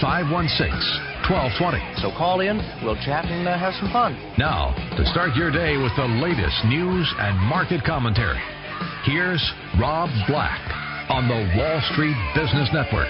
516 0.00 1.14
1220. 1.30 1.80
So 2.02 2.10
call 2.16 2.40
in, 2.40 2.58
we'll 2.82 3.00
chat 3.04 3.24
and 3.24 3.48
uh, 3.48 3.58
have 3.58 3.74
some 3.80 3.90
fun. 3.92 4.12
Now, 4.36 4.74
to 4.96 5.06
start 5.06 5.34
your 5.36 5.50
day 5.50 5.76
with 5.76 5.92
the 5.96 6.04
latest 6.20 6.64
news 6.66 7.06
and 7.18 7.38
market 7.48 7.82
commentary, 7.84 8.40
here's 9.04 9.40
Rob 9.80 10.10
Black 10.28 10.60
on 11.08 11.28
the 11.28 11.40
Wall 11.56 11.80
Street 11.92 12.16
Business 12.34 12.68
Network. 12.72 13.08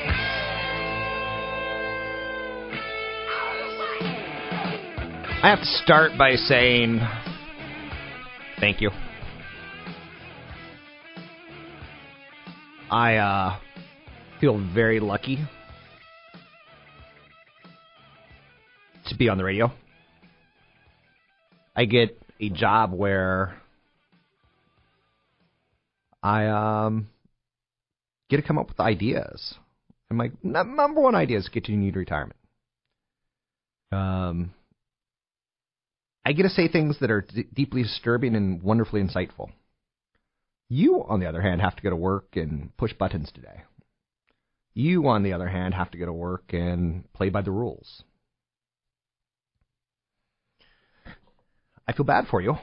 I 5.42 5.50
have 5.50 5.60
to 5.60 5.82
start 5.82 6.12
by 6.16 6.36
saying 6.36 7.00
thank 8.60 8.80
you. 8.80 8.90
I 12.90 13.16
uh, 13.16 13.58
feel 14.40 14.58
very 14.72 15.00
lucky 15.00 15.38
to 19.06 19.16
be 19.16 19.28
on 19.28 19.38
the 19.38 19.44
radio. 19.44 19.72
I 21.76 21.84
get 21.84 22.20
a 22.40 22.50
job 22.50 22.92
where 22.92 23.60
I 26.22 26.46
um, 26.46 27.08
get 28.30 28.36
to 28.36 28.42
come 28.42 28.58
up 28.58 28.68
with 28.68 28.80
ideas. 28.80 29.54
And 30.08 30.18
my 30.18 30.30
number 30.42 31.00
one 31.00 31.14
idea 31.14 31.38
is 31.38 31.48
get 31.48 31.68
you 31.68 31.76
need 31.76 31.96
retirement. 31.96 32.38
Um, 33.92 34.54
I 36.24 36.32
get 36.32 36.44
to 36.44 36.48
say 36.48 36.68
things 36.68 36.98
that 37.00 37.10
are 37.10 37.22
d- 37.22 37.46
deeply 37.52 37.82
disturbing 37.82 38.34
and 38.34 38.62
wonderfully 38.62 39.02
insightful. 39.02 39.50
You, 40.68 41.04
on 41.06 41.20
the 41.20 41.26
other 41.26 41.42
hand, 41.42 41.60
have 41.60 41.76
to 41.76 41.82
go 41.82 41.90
to 41.90 41.96
work 41.96 42.28
and 42.34 42.74
push 42.76 42.92
buttons 42.94 43.30
today. 43.34 43.62
You, 44.72 45.06
on 45.08 45.22
the 45.22 45.34
other 45.34 45.48
hand, 45.48 45.74
have 45.74 45.90
to 45.90 45.98
go 45.98 46.06
to 46.06 46.12
work 46.12 46.52
and 46.52 47.04
play 47.12 47.28
by 47.28 47.42
the 47.42 47.50
rules. 47.50 48.02
I 51.86 51.92
feel 51.92 52.06
bad 52.06 52.26
for 52.30 52.40
you, 52.40 52.56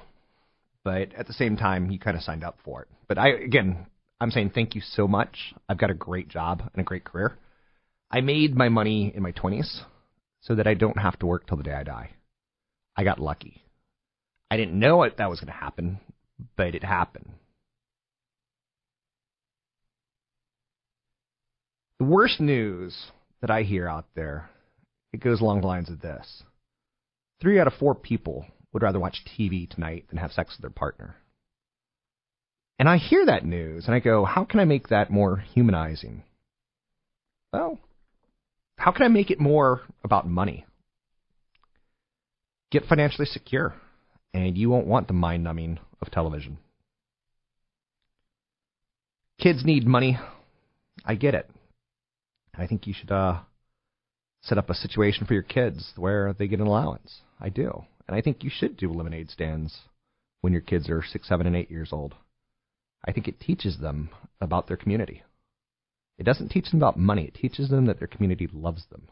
but 0.83 1.13
at 1.13 1.27
the 1.27 1.33
same 1.33 1.57
time, 1.57 1.91
you 1.91 1.99
kind 1.99 2.17
of 2.17 2.23
signed 2.23 2.43
up 2.43 2.57
for 2.63 2.81
it. 2.81 2.87
But 3.07 3.17
I, 3.17 3.29
again, 3.29 3.85
I'm 4.19 4.31
saying 4.31 4.51
thank 4.53 4.75
you 4.75 4.81
so 4.81 5.07
much. 5.07 5.53
I've 5.69 5.77
got 5.77 5.91
a 5.91 5.95
great 5.95 6.27
job 6.27 6.63
and 6.73 6.81
a 6.81 6.85
great 6.85 7.03
career. 7.03 7.37
I 8.09 8.21
made 8.21 8.55
my 8.55 8.69
money 8.69 9.11
in 9.15 9.23
my 9.23 9.31
20s 9.31 9.81
so 10.41 10.55
that 10.55 10.67
I 10.67 10.73
don't 10.73 10.97
have 10.97 11.17
to 11.19 11.25
work 11.25 11.47
till 11.47 11.57
the 11.57 11.63
day 11.63 11.73
I 11.73 11.83
die. 11.83 12.11
I 12.95 13.03
got 13.03 13.19
lucky. 13.19 13.63
I 14.49 14.57
didn't 14.57 14.79
know 14.79 15.03
it, 15.03 15.17
that 15.17 15.29
was 15.29 15.39
going 15.39 15.53
to 15.53 15.57
happen, 15.57 15.99
but 16.57 16.75
it 16.75 16.83
happened. 16.83 17.29
The 21.99 22.05
worst 22.05 22.41
news 22.41 23.11
that 23.41 23.51
I 23.51 23.61
hear 23.61 23.87
out 23.87 24.07
there, 24.15 24.49
it 25.13 25.21
goes 25.21 25.39
along 25.39 25.61
the 25.61 25.67
lines 25.67 25.89
of 25.89 26.01
this. 26.01 26.43
Three 27.39 27.59
out 27.59 27.67
of 27.67 27.73
four 27.73 27.95
people 27.95 28.45
would 28.73 28.83
rather 28.83 28.99
watch 28.99 29.25
TV 29.37 29.69
tonight 29.69 30.05
than 30.09 30.17
have 30.17 30.31
sex 30.31 30.55
with 30.55 30.61
their 30.61 30.69
partner. 30.69 31.15
And 32.79 32.89
I 32.89 32.97
hear 32.97 33.25
that 33.25 33.45
news 33.45 33.85
and 33.85 33.93
I 33.93 33.99
go, 33.99 34.25
how 34.25 34.43
can 34.43 34.59
I 34.59 34.65
make 34.65 34.87
that 34.89 35.11
more 35.11 35.37
humanizing? 35.37 36.23
Well, 37.53 37.79
how 38.77 38.91
can 38.91 39.03
I 39.03 39.09
make 39.09 39.29
it 39.29 39.39
more 39.39 39.81
about 40.03 40.27
money? 40.27 40.65
Get 42.71 42.85
financially 42.85 43.27
secure, 43.27 43.75
and 44.33 44.57
you 44.57 44.69
won't 44.69 44.87
want 44.87 45.07
the 45.07 45.13
mind 45.13 45.43
numbing 45.43 45.77
of 46.01 46.09
television. 46.09 46.57
Kids 49.39 49.65
need 49.65 49.85
money. 49.85 50.17
I 51.03 51.15
get 51.15 51.35
it. 51.35 51.49
I 52.55 52.67
think 52.67 52.87
you 52.87 52.93
should 52.97 53.11
uh, 53.11 53.41
set 54.41 54.57
up 54.57 54.69
a 54.69 54.75
situation 54.75 55.25
for 55.25 55.33
your 55.33 55.43
kids 55.43 55.91
where 55.97 56.33
they 56.33 56.47
get 56.47 56.59
an 56.59 56.67
allowance. 56.67 57.21
I 57.39 57.49
do. 57.49 57.83
And 58.07 58.15
I 58.15 58.21
think 58.21 58.43
you 58.43 58.49
should 58.49 58.77
do 58.77 58.91
lemonade 58.91 59.29
stands 59.29 59.81
when 60.41 60.53
your 60.53 60.61
kids 60.61 60.89
are 60.89 61.03
six, 61.03 61.27
seven, 61.27 61.47
and 61.47 61.55
eight 61.55 61.71
years 61.71 61.89
old. 61.91 62.15
I 63.05 63.11
think 63.11 63.27
it 63.27 63.39
teaches 63.39 63.77
them 63.79 64.09
about 64.39 64.67
their 64.67 64.77
community. 64.77 65.23
It 66.17 66.23
doesn't 66.23 66.49
teach 66.49 66.69
them 66.69 66.79
about 66.79 66.99
money, 66.99 67.25
it 67.25 67.33
teaches 67.33 67.69
them 67.69 67.85
that 67.87 67.99
their 67.99 68.07
community 68.07 68.47
loves 68.51 68.85
them. 68.91 69.07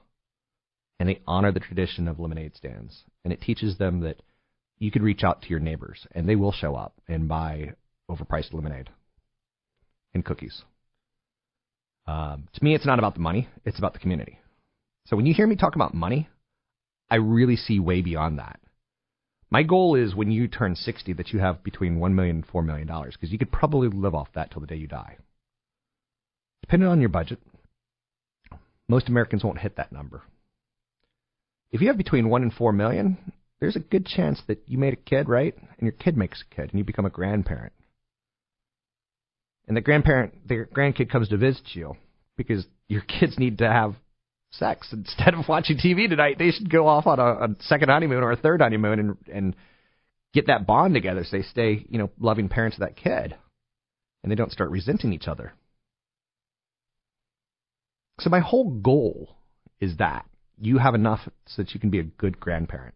And 1.00 1.08
they 1.08 1.22
honor 1.26 1.52
the 1.52 1.60
tradition 1.60 2.08
of 2.08 2.20
lemonade 2.20 2.56
stands. 2.56 3.04
And 3.24 3.32
it 3.32 3.42
teaches 3.42 3.78
them 3.78 4.02
that 4.02 4.22
you 4.78 4.92
could 4.92 5.02
reach 5.02 5.24
out 5.24 5.42
to 5.42 5.50
your 5.50 5.60
neighbors 5.60 6.08
and 6.12 6.28
they 6.28 6.36
will 6.36 6.52
show 6.52 6.76
up 6.76 6.94
and 7.08 7.28
buy 7.28 7.74
overpriced 8.10 8.54
lemonade 8.54 8.90
and 10.14 10.26
cookies. 10.26 10.64
Um, 12.08 12.48
to 12.54 12.64
me, 12.64 12.74
it's 12.74 12.86
not 12.86 13.00
about 13.00 13.14
the 13.14 13.20
money, 13.22 13.48
it's 13.66 13.78
about 13.78 13.94
the 13.94 14.00
community. 14.00 14.40
So 15.06 15.16
when 15.16 15.26
you 15.26 15.34
hear 15.34 15.48
me 15.48 15.56
talk 15.56 15.76
about 15.76 15.94
money, 15.94 16.28
I 17.10 17.16
really 17.16 17.56
see 17.56 17.80
way 17.80 18.02
beyond 18.02 18.40
that. 18.40 18.60
My 19.52 19.64
goal 19.64 19.96
is 19.96 20.14
when 20.14 20.32
you 20.32 20.48
turn 20.48 20.76
60 20.76 21.14
that 21.14 21.30
you 21.30 21.40
have 21.40 21.64
between 21.64 21.98
$1 21.98 22.14
million 22.14 22.38
and 22.38 22.48
$4 22.48 22.64
million 22.64 22.88
because 22.88 23.32
you 23.32 23.40
could 23.40 23.52
probably 23.52 23.88
live 23.90 24.14
off 24.14 24.30
that 24.36 24.52
till 24.52 24.62
the 24.62 24.68
day 24.68 24.76
you 24.76 24.88
die. 24.88 25.18
Depending 26.62 26.88
on 26.88 27.00
your 27.00 27.10
budget, 27.10 27.40
most 28.88 29.08
Americans 29.08 29.44
won't 29.44 29.60
hit 29.60 29.78
that 29.78 29.92
number. 29.92 30.22
If 31.72 31.82
you 31.82 31.88
have 31.88 31.98
between 31.98 32.30
1 32.30 32.44
and 32.44 32.54
4 32.54 32.74
million, 32.74 33.18
there's 33.60 33.76
a 33.76 33.80
good 33.80 34.06
chance 34.06 34.42
that 34.48 34.62
you 34.68 34.78
made 34.78 34.94
a 34.94 34.98
kid, 34.98 35.28
right? 35.28 35.56
And 35.56 35.82
your 35.82 35.92
kid 35.94 36.16
makes 36.16 36.44
a 36.44 36.56
kid 36.56 36.70
and 36.70 36.80
you 36.80 36.84
become 36.84 37.06
a 37.06 37.12
grandparent. 37.12 37.74
And 39.68 39.76
the 39.76 39.82
grandparent, 39.82 40.48
the 40.48 40.66
grandkid 40.74 41.12
comes 41.12 41.30
to 41.30 41.38
visit 41.38 41.64
you 41.74 41.96
because 42.38 42.66
your 42.88 43.02
kids 43.20 43.38
need 43.40 43.58
to 43.60 43.70
have 43.70 43.96
sex 44.52 44.88
instead 44.94 45.34
of 45.34 45.48
watching 45.48 45.78
TV 45.78 46.10
tonight. 46.10 46.38
They 46.38 46.52
should 46.52 46.70
go 46.70 46.88
off 46.88 47.08
on 47.08 47.20
a, 47.20 47.24
a 47.24 47.48
second 47.62 47.90
honeymoon 47.90 48.24
or 48.24 48.32
a 48.32 48.38
third 48.38 48.62
honeymoon 48.62 49.00
and 49.00 49.18
and 49.32 49.56
get 50.34 50.48
that 50.48 50.68
bond 50.68 50.94
together 50.94 51.24
so 51.24 51.38
they 51.38 51.44
stay, 51.44 51.86
you 51.90 51.98
know, 51.98 52.10
loving 52.20 52.50
parents 52.50 52.78
of 52.78 52.82
that 52.82 52.96
kid, 52.96 53.36
and 54.24 54.32
they 54.32 54.36
don't 54.36 54.52
start 54.52 54.70
resenting 54.70 55.14
each 55.14 55.28
other. 55.28 55.54
So 58.20 58.30
my 58.30 58.40
whole 58.40 58.70
goal 58.70 59.36
is 59.80 59.98
that 59.98 60.26
you 60.60 60.78
have 60.78 60.94
enough 60.94 61.22
so 61.48 61.62
that 61.62 61.74
you 61.74 61.80
can 61.80 61.90
be 61.90 62.00
a 62.00 62.04
good 62.04 62.40
grandparent 62.40 62.96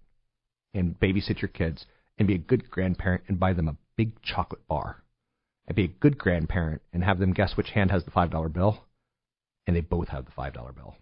and 0.74 1.00
babysit 1.00 1.42
your 1.42 1.50
kids 1.50 1.86
and 2.18 2.28
be 2.28 2.36
a 2.36 2.40
good 2.40 2.70
grandparent 2.70 3.24
and 3.28 3.40
buy 3.40 3.54
them 3.54 3.70
a 3.70 3.78
big 3.96 4.22
chocolate 4.22 4.68
bar 4.68 5.02
and 5.66 5.76
be 5.76 5.86
a 5.86 5.88
good 5.88 6.18
grandparent 6.18 6.82
and 6.92 7.04
have 7.04 7.20
them 7.20 7.34
guess 7.34 7.56
which 7.56 7.70
hand 7.70 7.90
has 7.90 8.04
the 8.04 8.12
five 8.12 8.32
dollar 8.32 8.50
bill 8.50 8.84
and 9.66 9.76
they 9.76 9.82
both 9.82 10.10
have 10.10 10.26
the 10.26 10.32
five 10.32 10.54
dollar 10.54 10.74
bill 10.74 10.96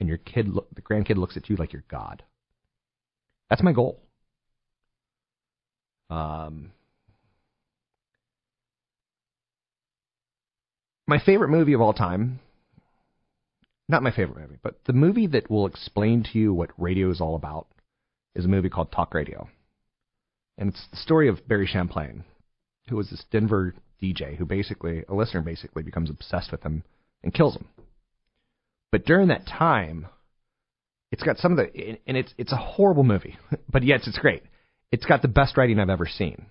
and 0.00 0.08
your 0.08 0.18
kid, 0.18 0.48
the 0.74 0.82
grandkid, 0.82 1.16
looks 1.16 1.36
at 1.36 1.48
you 1.48 1.56
like 1.56 1.72
you're 1.72 1.84
God. 1.90 2.22
That's 3.50 3.62
my 3.62 3.72
goal. 3.72 4.00
Um, 6.10 6.72
my 11.06 11.18
favorite 11.18 11.48
movie 11.48 11.72
of 11.74 11.80
all 11.80 11.92
time 11.92 12.40
not 13.88 14.02
my 14.02 14.10
favorite 14.10 14.40
movie, 14.40 14.58
but 14.62 14.78
the 14.84 14.92
movie 14.92 15.26
that 15.28 15.50
will 15.50 15.66
explain 15.66 16.22
to 16.22 16.38
you 16.38 16.52
what 16.52 16.70
radio 16.76 17.10
is 17.10 17.20
all 17.20 17.34
about 17.34 17.66
is 18.34 18.44
a 18.44 18.48
movie 18.48 18.68
called 18.68 18.92
Talk 18.92 19.14
Radio. 19.14 19.48
And 20.58 20.70
it's 20.70 20.86
the 20.90 20.96
story 20.98 21.28
of 21.28 21.46
Barry 21.48 21.66
Champlain, 21.66 22.24
who 22.88 22.96
was 22.96 23.08
this 23.10 23.24
Denver 23.30 23.74
DJ 24.02 24.36
who 24.36 24.44
basically, 24.44 25.04
a 25.08 25.14
listener 25.14 25.40
basically 25.40 25.82
becomes 25.82 26.10
obsessed 26.10 26.52
with 26.52 26.62
him 26.62 26.82
and 27.22 27.32
kills 27.32 27.56
him. 27.56 27.66
But 28.90 29.04
during 29.04 29.28
that 29.28 29.46
time, 29.46 30.06
it's 31.10 31.22
got 31.22 31.38
some 31.38 31.52
of 31.52 31.58
the, 31.58 31.98
and 32.06 32.16
it's 32.16 32.32
it's 32.38 32.52
a 32.52 32.56
horrible 32.56 33.04
movie, 33.04 33.36
but 33.70 33.82
yes, 33.82 34.06
it's 34.06 34.18
great. 34.18 34.42
It's 34.90 35.06
got 35.06 35.22
the 35.22 35.28
best 35.28 35.56
writing 35.56 35.78
I've 35.78 35.90
ever 35.90 36.06
seen. 36.06 36.46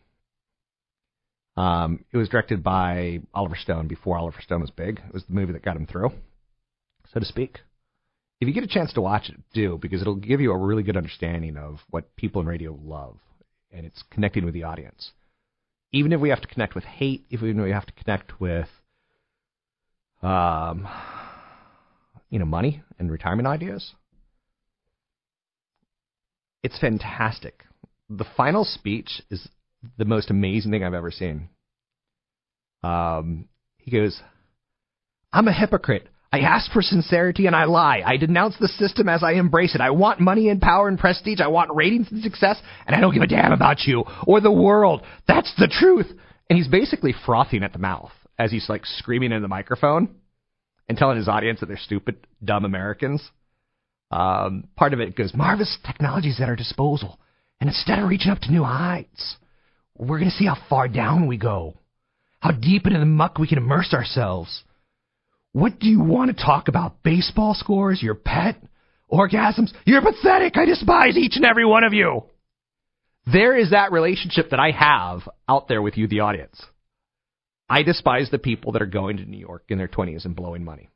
Um, 1.56 2.06
it 2.12 2.18
was 2.18 2.30
directed 2.30 2.64
by 2.64 3.22
Oliver 3.34 3.56
Stone 3.56 3.88
before 3.88 4.18
Oliver 4.18 4.42
Stone 4.42 4.62
was 4.62 4.70
big. 4.70 5.02
It 5.08 5.14
was 5.14 5.24
the 5.26 5.34
movie 5.34 5.54
that 5.54 5.66
got 5.66 5.76
him 5.76 5.88
through, 5.88 6.12
so 7.12 7.20
to 7.20 7.26
speak. 7.26 7.60
If 8.40 8.48
you 8.48 8.54
get 8.54 8.64
a 8.64 8.68
chance 8.68 8.94
to 8.94 9.02
watch 9.02 9.30
it, 9.30 9.38
do 9.54 9.80
because 9.82 10.02
it'll 10.02 10.16
give 10.16 10.40
you 10.40 10.52
a 10.52 10.58
really 10.58 10.84
good 10.84 10.98
understanding 10.98 11.58
of 11.58 11.80
what 11.90 12.16
people 12.16 12.42
in 12.42 12.48
radio 12.48 12.78
love, 12.84 13.18
and 13.72 13.86
it's 13.86 14.04
connecting 14.12 14.46
with 14.46 14.54
the 14.54 14.64
audience. 14.64 15.12
Even 15.92 16.14
if 16.14 16.20
we 16.20 16.30
have 16.30 16.42
to 16.42 16.48
connect 16.48 16.76
with 16.76 16.84
hate, 16.84 17.26
even 17.32 17.58
if 17.58 17.64
we 17.64 17.72
have 17.72 17.88
to 17.88 17.94
connect 17.94 18.40
with, 18.40 18.68
um, 20.22 20.88
you 22.30 22.40
know, 22.40 22.46
money 22.46 22.82
and 23.00 23.12
retirement 23.12 23.48
ideas, 23.48 23.94
it's 26.64 26.80
fantastic. 26.80 27.64
The 28.10 28.26
final 28.36 28.66
speech 28.66 29.22
is 29.30 29.48
the 29.98 30.06
most 30.06 30.30
amazing 30.30 30.72
thing 30.72 30.84
I've 30.84 30.94
ever 30.94 31.12
seen. 31.12 31.50
Um, 32.84 33.48
he 33.78 33.92
goes, 33.92 34.20
I'm 35.32 35.48
a 35.48 35.54
hypocrite. 35.54 36.08
I 36.32 36.40
ask 36.40 36.72
for 36.72 36.82
sincerity 36.82 37.48
and 37.48 37.56
I 37.56 37.66
lie. 37.66 38.02
I 38.06 38.18
denounce 38.18 38.56
the 38.60 38.68
system 38.68 39.08
as 39.08 39.24
I 39.24 39.34
embrace 39.34 39.76
it. 39.76 39.82
I 39.82 39.92
want 39.92 40.20
money 40.20 40.50
and 40.50 40.62
power 40.62 40.88
and 40.88 41.00
prestige. 41.00 41.40
I 41.40 41.48
want 41.48 41.74
ratings 41.74 42.12
and 42.12 42.22
success, 42.22 42.58
and 42.86 42.96
I 42.96 43.00
don't 43.00 43.14
give 43.14 43.24
a 43.24 43.28
damn 43.28 43.54
about 43.54 43.82
you 43.86 44.04
or 44.26 44.42
the 44.42 44.52
world. 44.52 45.04
That's 45.28 45.54
the 45.58 45.68
truth. 45.68 46.08
And 46.50 46.58
he's 46.58 46.68
basically 46.68 47.14
frothing 47.26 47.64
at 47.64 47.74
the 47.74 47.80
mouth 47.80 48.12
as 48.38 48.52
he's 48.52 48.68
like 48.68 48.86
screaming 48.86 49.32
in 49.32 49.42
the 49.42 49.48
microphone 49.48 50.16
and 50.88 50.98
telling 50.98 51.18
his 51.18 51.28
audience 51.28 51.60
that 51.60 51.68
they're 51.68 51.78
stupid, 51.78 52.18
dumb 52.44 52.66
Americans. 52.66 53.22
Um, 54.10 54.68
part 54.76 54.94
of 54.94 55.00
it 55.00 55.16
goes, 55.16 55.34
marvelous 55.34 55.78
technologies 55.86 56.40
at 56.40 56.48
our 56.48 56.56
disposal. 56.56 57.20
And 57.60 57.70
instead 57.70 58.00
of 58.00 58.08
reaching 58.08 58.32
up 58.32 58.40
to 58.42 58.52
new 58.52 58.64
heights, 58.64 59.36
we're 59.98 60.20
going 60.20 60.30
to 60.30 60.36
see 60.36 60.46
how 60.46 60.58
far 60.70 60.88
down 60.88 61.28
we 61.28 61.38
go, 61.38 61.76
how 62.40 62.52
deep 62.52 62.86
into 62.86 63.00
the 63.00 63.06
muck 63.06 63.38
we 63.38 63.48
can 63.48 63.58
immerse 63.58 63.94
ourselves. 63.94 64.64
What 65.52 65.80
do 65.80 65.88
you 65.88 66.00
want 66.00 66.36
to 66.36 66.44
talk 66.44 66.68
about? 66.68 67.04
Baseball 67.04 67.56
scores? 67.56 68.02
Your 68.02 68.16
pet? 68.16 68.62
Orgasms? 69.12 69.74
You're 69.86 70.02
pathetic. 70.02 70.56
I 70.56 70.66
despise 70.66 71.18
each 71.18 71.36
and 71.36 71.46
every 71.46 71.66
one 71.66 71.84
of 71.84 71.94
you. 71.94 72.24
There 73.32 73.58
is 73.58 73.72
that 73.72 73.92
relationship 73.92 74.52
that 74.52 74.60
I 74.60 74.72
have 74.72 75.28
out 75.50 75.68
there 75.68 75.82
with 75.82 75.98
you, 75.98 76.08
the 76.08 76.22
audience. 76.22 76.62
I 77.70 77.84
despise 77.84 78.30
the 78.30 78.40
people 78.40 78.72
that 78.74 78.82
are 78.82 78.88
going 78.88 79.18
to 79.18 79.26
New 79.26 79.38
York 79.38 79.66
in 79.70 79.78
their 79.78 79.88
20s 79.88 80.26
and 80.26 80.36
blowing 80.36 80.64
money. 80.64 80.90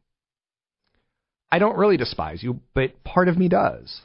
I 1.52 1.60
don't 1.60 1.78
really 1.78 1.98
despise 1.98 2.42
you, 2.42 2.62
but 2.74 3.04
part 3.04 3.28
of 3.28 3.38
me 3.38 3.50
does. 3.50 4.02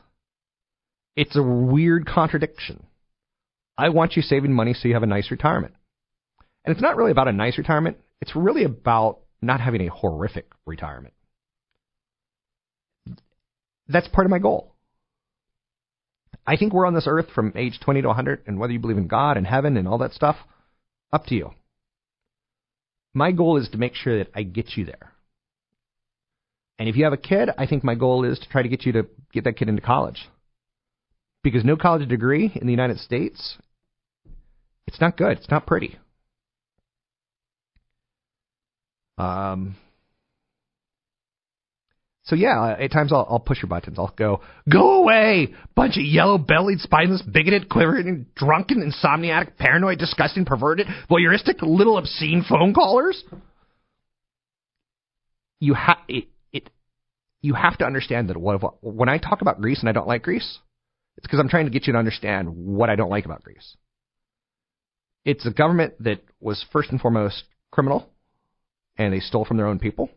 It's 1.14 1.36
a 1.36 1.42
weird 1.42 2.06
contradiction. 2.06 2.86
I 3.78 3.90
want 3.90 4.16
you 4.16 4.22
saving 4.22 4.52
money 4.52 4.74
so 4.74 4.88
you 4.88 4.94
have 4.94 5.04
a 5.04 5.06
nice 5.06 5.30
retirement. 5.30 5.74
And 6.64 6.72
it's 6.72 6.82
not 6.82 6.96
really 6.96 7.12
about 7.12 7.28
a 7.28 7.32
nice 7.32 7.56
retirement, 7.58 7.98
it's 8.20 8.34
really 8.34 8.64
about 8.64 9.20
not 9.40 9.60
having 9.60 9.82
a 9.82 9.90
horrific 9.90 10.50
retirement. 10.64 11.14
That's 13.88 14.08
part 14.08 14.26
of 14.26 14.30
my 14.30 14.40
goal. 14.40 14.72
I 16.44 16.56
think 16.56 16.72
we're 16.72 16.86
on 16.86 16.94
this 16.94 17.06
earth 17.06 17.26
from 17.34 17.52
age 17.54 17.78
20 17.80 18.02
to 18.02 18.08
100, 18.08 18.42
and 18.46 18.58
whether 18.58 18.72
you 18.72 18.78
believe 18.78 18.98
in 18.98 19.06
God 19.06 19.36
and 19.36 19.46
heaven 19.46 19.76
and 19.76 19.86
all 19.86 19.98
that 19.98 20.12
stuff, 20.12 20.36
up 21.12 21.26
to 21.26 21.34
you. 21.34 21.50
My 23.16 23.32
goal 23.32 23.56
is 23.56 23.70
to 23.70 23.78
make 23.78 23.94
sure 23.94 24.18
that 24.18 24.30
I 24.34 24.42
get 24.42 24.76
you 24.76 24.84
there. 24.84 25.10
And 26.78 26.86
if 26.86 26.96
you 26.96 27.04
have 27.04 27.14
a 27.14 27.16
kid, 27.16 27.48
I 27.56 27.66
think 27.66 27.82
my 27.82 27.94
goal 27.94 28.26
is 28.30 28.38
to 28.38 28.48
try 28.50 28.60
to 28.62 28.68
get 28.68 28.84
you 28.84 28.92
to 28.92 29.06
get 29.32 29.44
that 29.44 29.56
kid 29.56 29.70
into 29.70 29.80
college. 29.80 30.28
Because 31.42 31.64
no 31.64 31.78
college 31.78 32.06
degree 32.10 32.52
in 32.54 32.66
the 32.66 32.74
United 32.74 32.98
States, 32.98 33.56
it's 34.86 35.00
not 35.00 35.16
good. 35.16 35.38
It's 35.38 35.50
not 35.50 35.66
pretty. 35.66 35.98
Um, 39.16 39.76
so 42.26 42.34
yeah, 42.34 42.61
uh, 42.61 42.76
at 42.82 42.90
times 42.90 43.12
I'll, 43.12 43.26
I'll 43.31 43.38
push 43.38 43.62
your 43.62 43.69
buttons. 43.69 43.99
I'll 44.00 44.12
go, 44.17 44.40
go 44.69 45.02
away, 45.02 45.55
bunch 45.76 45.96
of 45.96 46.02
yellow-bellied, 46.05 46.81
spineless, 46.81 47.23
bigoted, 47.23 47.69
quivering, 47.69 48.26
drunken, 48.34 48.82
insomniatic, 48.82 49.56
paranoid, 49.56 49.99
disgusting, 49.99 50.44
perverted, 50.44 50.88
voyeuristic, 51.08 51.62
little 51.62 51.99
obscene 51.99 52.44
phone 52.49 52.75
callers. 52.75 53.23
You 55.61 55.75
have 55.75 55.99
it, 56.08 56.25
it. 56.52 56.69
You 57.43 57.55
have 57.55 57.78
to 57.78 57.84
understand 57.84 58.29
that 58.29 58.37
what, 58.37 58.82
when 58.82 59.08
I 59.08 59.19
talk 59.19 59.40
about 59.40 59.61
Greece 59.61 59.79
and 59.79 59.88
I 59.88 59.93
don't 59.93 60.08
like 60.08 60.25
Greece, 60.25 60.58
it's 61.17 61.26
because 61.26 61.38
I'm 61.38 61.49
trying 61.49 61.67
to 61.67 61.70
get 61.70 61.87
you 61.87 61.93
to 61.93 61.99
understand 61.99 62.49
what 62.49 62.90
I 62.90 62.96
don't 62.96 63.08
like 63.08 63.25
about 63.25 63.44
Greece. 63.44 63.76
It's 65.25 65.46
a 65.46 65.52
government 65.52 65.94
that 66.00 66.25
was 66.40 66.64
first 66.72 66.90
and 66.90 67.00
foremost 67.00 67.44
criminal, 67.70 68.11
and 68.99 69.12
they 69.12 69.20
stole 69.20 69.44
from 69.44 69.58
their 69.58 69.67
own 69.69 69.79
people. 69.79 70.11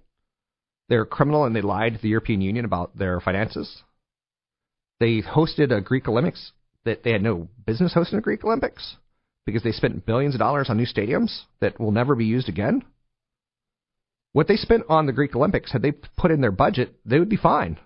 They're 0.89 1.05
criminal 1.05 1.45
and 1.45 1.55
they 1.55 1.61
lied 1.61 1.93
to 1.93 2.01
the 2.01 2.09
European 2.09 2.41
Union 2.41 2.65
about 2.65 2.97
their 2.97 3.19
finances. 3.21 3.83
They 4.99 5.21
hosted 5.21 5.71
a 5.71 5.81
Greek 5.81 6.07
Olympics 6.07 6.51
that 6.83 7.03
they 7.03 7.11
had 7.11 7.21
no 7.21 7.47
business 7.65 7.93
hosting 7.93 8.17
a 8.17 8.21
Greek 8.21 8.43
Olympics 8.43 8.97
because 9.45 9.63
they 9.63 9.71
spent 9.71 10.05
billions 10.05 10.35
of 10.35 10.39
dollars 10.39 10.69
on 10.69 10.77
new 10.77 10.85
stadiums 10.85 11.43
that 11.61 11.79
will 11.79 11.91
never 11.91 12.15
be 12.15 12.25
used 12.25 12.49
again. 12.49 12.83
What 14.33 14.47
they 14.47 14.57
spent 14.57 14.83
on 14.89 15.05
the 15.05 15.13
Greek 15.13 15.35
Olympics, 15.35 15.71
had 15.71 15.81
they 15.81 15.91
put 15.91 16.31
in 16.31 16.41
their 16.41 16.51
budget, 16.51 16.95
they 17.05 17.19
would 17.19 17.29
be 17.29 17.37
fine. 17.37 17.79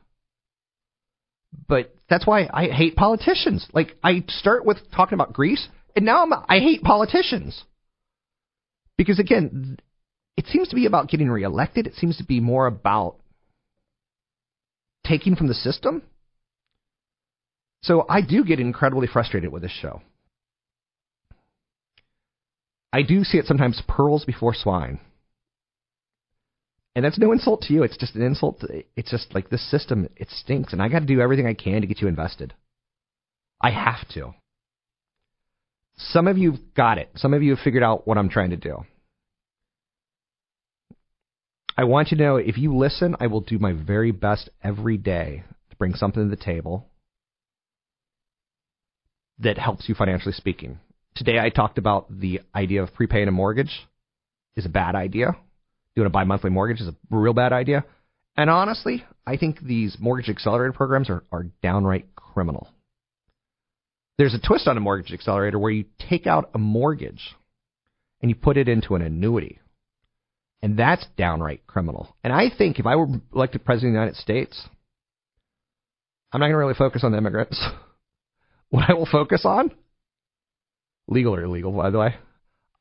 But 1.67 1.95
that's 2.09 2.25
why 2.25 2.49
I 2.51 2.67
hate 2.67 2.95
politicians. 2.95 3.67
Like 3.73 3.95
I 4.03 4.23
start 4.27 4.65
with 4.65 4.77
talking 4.91 5.13
about 5.13 5.33
Greece, 5.33 5.67
and 5.95 6.05
now 6.05 6.23
I'm, 6.23 6.33
I 6.33 6.59
hate 6.59 6.81
politicians 6.81 7.63
because 8.97 9.19
again, 9.19 9.77
it 10.37 10.47
seems 10.47 10.67
to 10.69 10.75
be 10.75 10.85
about 10.85 11.09
getting 11.09 11.29
reelected. 11.29 11.87
It 11.87 11.95
seems 11.95 12.17
to 12.17 12.23
be 12.23 12.39
more 12.39 12.67
about 12.67 13.17
taking 15.05 15.35
from 15.35 15.47
the 15.47 15.53
system. 15.53 16.01
So 17.81 18.05
I 18.09 18.21
do 18.21 18.43
get 18.43 18.59
incredibly 18.59 19.07
frustrated 19.07 19.51
with 19.51 19.61
this 19.61 19.71
show. 19.71 20.01
I 22.91 23.01
do 23.01 23.23
see 23.23 23.37
it 23.37 23.45
sometimes 23.45 23.81
pearls 23.87 24.23
before 24.23 24.53
swine. 24.53 24.99
And 26.95 27.03
that's 27.03 27.17
no 27.17 27.31
insult 27.31 27.61
to 27.63 27.73
you. 27.73 27.83
It's 27.83 27.97
just 27.97 28.15
an 28.15 28.21
insult. 28.21 28.63
It's 28.95 29.09
just 29.09 29.33
like 29.33 29.49
this 29.49 29.69
system, 29.69 30.07
it 30.15 30.29
stinks. 30.29 30.73
And 30.73 30.81
I 30.81 30.89
got 30.89 30.99
to 30.99 31.05
do 31.05 31.19
everything 31.19 31.47
I 31.47 31.55
can 31.55 31.81
to 31.81 31.87
get 31.87 32.01
you 32.01 32.07
invested. 32.07 32.53
I 33.59 33.71
have 33.71 34.07
to. 34.09 34.35
Some 35.97 36.27
of 36.27 36.37
you 36.37 36.57
got 36.75 36.99
it. 36.99 37.09
Some 37.15 37.33
of 37.33 37.41
you 37.41 37.55
have 37.55 37.63
figured 37.63 37.83
out 37.83 38.07
what 38.07 38.17
I'm 38.17 38.29
trying 38.29 38.51
to 38.51 38.57
do. 38.57 38.85
I 41.75 41.85
want 41.85 42.11
you 42.11 42.17
to 42.17 42.23
know 42.23 42.35
if 42.35 42.57
you 42.57 42.75
listen, 42.75 43.15
I 43.19 43.27
will 43.27 43.41
do 43.41 43.57
my 43.57 43.73
very 43.73 44.11
best 44.11 44.49
every 44.63 44.97
day 44.97 45.43
to 45.71 45.75
bring 45.77 45.95
something 45.95 46.23
to 46.23 46.35
the 46.35 46.41
table 46.41 46.87
that 49.39 49.57
helps 49.57 49.89
you 49.89 49.95
financially 49.95 50.33
speaking. 50.33 50.79
Today 51.15 51.39
I 51.39 51.49
talked 51.49 51.79
about 51.79 52.07
the 52.19 52.41
idea 52.53 52.83
of 52.83 52.93
prepaying 52.93 53.27
a 53.27 53.31
mortgage 53.31 53.87
is 54.55 54.65
a 54.65 54.69
bad 54.69 54.95
idea. 54.95 55.35
Doing 55.95 56.07
a 56.07 56.11
bi 56.11 56.23
monthly 56.23 56.51
mortgage 56.51 56.81
is 56.81 56.87
a 56.87 56.95
real 57.09 57.33
bad 57.33 57.53
idea. 57.53 57.85
And 58.37 58.49
honestly, 58.49 59.03
I 59.25 59.37
think 59.37 59.59
these 59.61 59.97
mortgage 59.99 60.29
accelerator 60.29 60.73
programs 60.73 61.09
are, 61.09 61.23
are 61.31 61.47
downright 61.63 62.15
criminal. 62.15 62.67
There's 64.17 64.33
a 64.35 64.47
twist 64.47 64.67
on 64.67 64.77
a 64.77 64.79
mortgage 64.79 65.11
accelerator 65.11 65.57
where 65.57 65.71
you 65.71 65.85
take 66.09 66.27
out 66.27 66.51
a 66.53 66.59
mortgage 66.59 67.35
and 68.21 68.29
you 68.29 68.35
put 68.35 68.57
it 68.57 68.69
into 68.69 68.93
an 68.93 69.01
annuity. 69.01 69.59
And 70.63 70.79
that's 70.79 71.05
downright 71.17 71.67
criminal. 71.67 72.15
And 72.23 72.31
I 72.31 72.45
think 72.49 72.79
if 72.79 72.85
I 72.85 72.95
were 72.95 73.07
elected 73.35 73.65
president 73.65 73.89
of 73.89 73.93
the 73.93 73.99
United 73.99 74.15
States, 74.15 74.63
I'm 76.31 76.39
not 76.39 76.45
going 76.45 76.53
to 76.53 76.57
really 76.57 76.73
focus 76.73 77.03
on 77.03 77.11
the 77.11 77.17
immigrants. 77.17 77.61
what 78.69 78.89
I 78.89 78.93
will 78.93 79.05
focus 79.05 79.41
on, 79.43 79.71
legal 81.09 81.35
or 81.35 81.43
illegal, 81.43 81.73
by 81.73 81.89
the 81.89 81.99
way, 81.99 82.15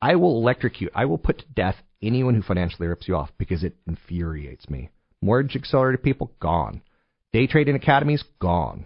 I 0.01 0.15
will 0.15 0.37
electrocute, 0.37 0.93
I 0.95 1.05
will 1.05 1.17
put 1.17 1.39
to 1.39 1.45
death 1.53 1.75
anyone 2.01 2.35
who 2.35 2.41
financially 2.41 2.87
rips 2.87 3.05
you 3.05 3.17
off 3.17 3.31
because 3.37 3.65
it 3.65 3.75
infuriates 3.85 4.69
me. 4.69 4.89
Mortgage 5.21 5.57
accelerated 5.57 6.03
people, 6.03 6.31
gone. 6.39 6.81
Day 7.33 7.47
trading 7.47 7.75
academies, 7.75 8.23
gone. 8.39 8.85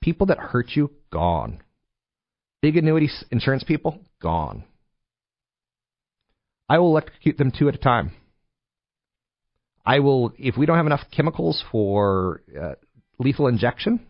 People 0.00 0.28
that 0.28 0.38
hurt 0.38 0.70
you, 0.70 0.92
gone. 1.12 1.60
Big 2.62 2.78
annuity 2.78 3.10
insurance 3.30 3.64
people, 3.64 4.00
gone. 4.22 4.64
I 6.68 6.78
will 6.78 6.88
electrocute 6.88 7.38
them 7.38 7.52
two 7.56 7.68
at 7.68 7.74
a 7.74 7.78
time. 7.78 8.12
I 9.84 10.00
will 10.00 10.32
if 10.38 10.56
we 10.56 10.66
don't 10.66 10.76
have 10.76 10.86
enough 10.86 11.04
chemicals 11.14 11.62
for 11.70 12.42
uh, 12.60 12.74
lethal 13.18 13.46
injection, 13.46 14.00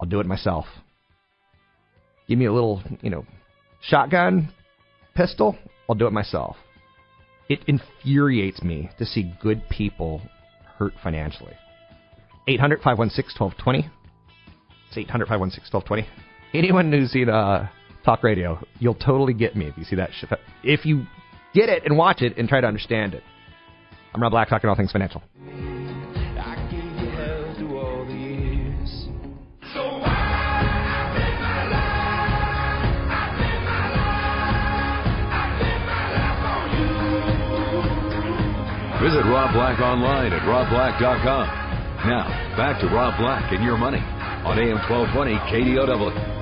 I'll 0.00 0.08
do 0.08 0.20
it 0.20 0.26
myself. 0.26 0.66
Give 2.26 2.38
me 2.38 2.46
a 2.46 2.52
little, 2.52 2.82
you 3.00 3.10
know, 3.10 3.24
shotgun, 3.80 4.52
pistol, 5.14 5.56
I'll 5.88 5.94
do 5.94 6.06
it 6.06 6.12
myself. 6.12 6.56
It 7.48 7.60
infuriates 7.66 8.62
me 8.62 8.90
to 8.98 9.06
see 9.06 9.32
good 9.40 9.62
people 9.70 10.20
hurt 10.78 10.92
financially. 11.02 11.54
800 12.46 12.78
516 12.82 13.40
1220. 13.40 13.90
It's 14.88 14.98
800 14.98 15.26
516 15.26 15.70
1220. 15.72 16.06
Anyone 16.54 16.92
who's 16.92 17.10
seen 17.12 17.28
uh, 17.28 17.68
talk 18.04 18.22
radio, 18.22 18.58
you'll 18.78 18.94
totally 18.94 19.32
get 19.32 19.56
me 19.56 19.66
if 19.66 19.78
you 19.78 19.84
see 19.84 19.96
that 19.96 20.10
shit. 20.18 20.30
If 20.62 20.84
you 20.84 21.06
get 21.54 21.68
it 21.68 21.84
and 21.84 21.96
watch 21.96 22.22
it 22.22 22.36
and 22.36 22.48
try 22.48 22.60
to 22.60 22.66
understand 22.66 23.14
it. 23.14 23.22
I'm 24.14 24.22
Rob 24.22 24.32
Black, 24.32 24.48
talking 24.48 24.68
all 24.68 24.76
things 24.76 24.92
financial. 24.92 25.22
Visit 39.00 39.22
Rob 39.30 39.54
Black 39.54 39.78
online 39.78 40.32
at 40.32 40.42
robblack.com. 40.42 41.46
Now, 42.08 42.26
back 42.56 42.80
to 42.80 42.88
Rob 42.88 43.16
Black 43.16 43.52
and 43.52 43.62
your 43.62 43.76
money 43.76 43.98
on 43.98 44.58
AM 44.58 44.78
1220 44.90 45.34
KDOW. 45.46 46.38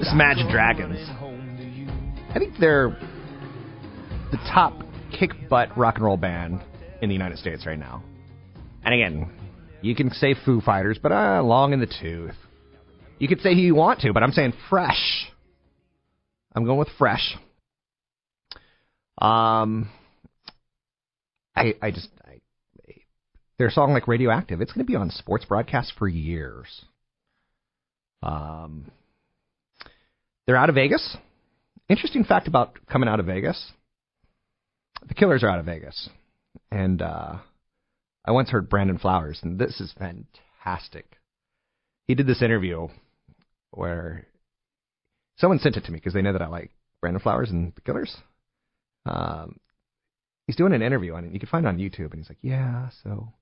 Is 0.00 0.08
Imagine 0.10 0.50
Dragons. 0.50 0.96
I 2.34 2.38
think 2.38 2.54
they're 2.58 2.88
the 4.30 4.38
top 4.54 4.72
kick 5.12 5.32
butt 5.50 5.76
rock 5.76 5.96
and 5.96 6.04
roll 6.06 6.16
band 6.16 6.62
in 7.02 7.10
the 7.10 7.12
United 7.12 7.36
States 7.36 7.66
right 7.66 7.78
now. 7.78 8.02
And 8.86 8.94
again, 8.94 9.30
you 9.82 9.94
can 9.94 10.10
say 10.12 10.34
Foo 10.46 10.62
Fighters, 10.62 10.98
but 11.02 11.12
uh, 11.12 11.42
long 11.42 11.74
in 11.74 11.80
the 11.80 11.92
tooth. 12.00 12.34
You 13.18 13.28
could 13.28 13.40
say 13.42 13.54
who 13.54 13.60
you 13.60 13.74
want 13.74 14.00
to, 14.00 14.14
but 14.14 14.22
I'm 14.22 14.32
saying 14.32 14.54
fresh. 14.70 15.30
I'm 16.54 16.64
going 16.64 16.78
with 16.78 16.88
fresh. 16.96 17.36
Um, 19.18 19.90
I 21.54 21.74
I 21.82 21.90
just 21.90 22.08
I, 22.24 22.40
their 23.58 23.68
song 23.68 23.92
like 23.92 24.08
Radioactive. 24.08 24.62
It's 24.62 24.72
going 24.72 24.86
to 24.86 24.90
be 24.90 24.96
on 24.96 25.10
sports 25.10 25.44
broadcasts 25.44 25.92
for 25.98 26.08
years. 26.08 26.86
Um, 28.22 28.90
they're 30.46 30.56
out 30.56 30.68
of 30.68 30.74
Vegas. 30.74 31.16
Interesting 31.88 32.24
fact 32.24 32.48
about 32.48 32.78
coming 32.90 33.08
out 33.08 33.20
of 33.20 33.26
Vegas. 33.26 33.72
The 35.06 35.14
Killers 35.14 35.42
are 35.42 35.48
out 35.48 35.58
of 35.58 35.66
Vegas, 35.66 36.08
and 36.70 37.00
uh, 37.02 37.36
I 38.24 38.30
once 38.32 38.50
heard 38.50 38.68
Brandon 38.68 38.98
Flowers, 38.98 39.40
and 39.42 39.58
this 39.58 39.80
is 39.80 39.94
fantastic. 39.98 41.18
He 42.08 42.14
did 42.14 42.26
this 42.26 42.42
interview 42.42 42.88
where 43.70 44.26
someone 45.36 45.58
sent 45.58 45.76
it 45.76 45.84
to 45.84 45.92
me 45.92 45.98
because 45.98 46.14
they 46.14 46.22
know 46.22 46.32
that 46.32 46.42
I 46.42 46.48
like 46.48 46.70
Brandon 47.00 47.22
Flowers 47.22 47.50
and 47.50 47.72
the 47.74 47.80
Killers. 47.82 48.16
Um, 49.04 49.58
he's 50.46 50.56
doing 50.56 50.72
an 50.72 50.82
interview 50.82 51.14
on 51.14 51.24
it. 51.24 51.32
You 51.32 51.38
can 51.38 51.48
find 51.48 51.66
it 51.66 51.68
on 51.68 51.78
YouTube, 51.78 52.12
and 52.12 52.16
he's 52.20 52.28
like, 52.28 52.38
"Yeah, 52.42 52.88
so 53.04 53.32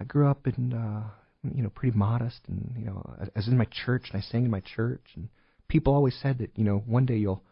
I 0.00 0.04
grew 0.04 0.28
up 0.28 0.46
in, 0.46 0.72
uh, 0.72 1.08
you 1.42 1.62
know, 1.62 1.70
pretty 1.70 1.96
modest, 1.96 2.40
and 2.48 2.74
you 2.78 2.86
know, 2.86 3.02
I 3.20 3.28
was 3.34 3.48
in 3.48 3.56
my 3.56 3.66
church, 3.84 4.08
and 4.12 4.20
I 4.20 4.24
sang 4.24 4.44
in 4.44 4.50
my 4.50 4.60
church, 4.60 5.04
and 5.16 5.28
people 5.68 5.94
always 5.94 6.16
said 6.22 6.38
that, 6.38 6.50
you 6.56 6.64
know, 6.64 6.82
one 6.86 7.06
day 7.06 7.16
you'll, 7.16 7.42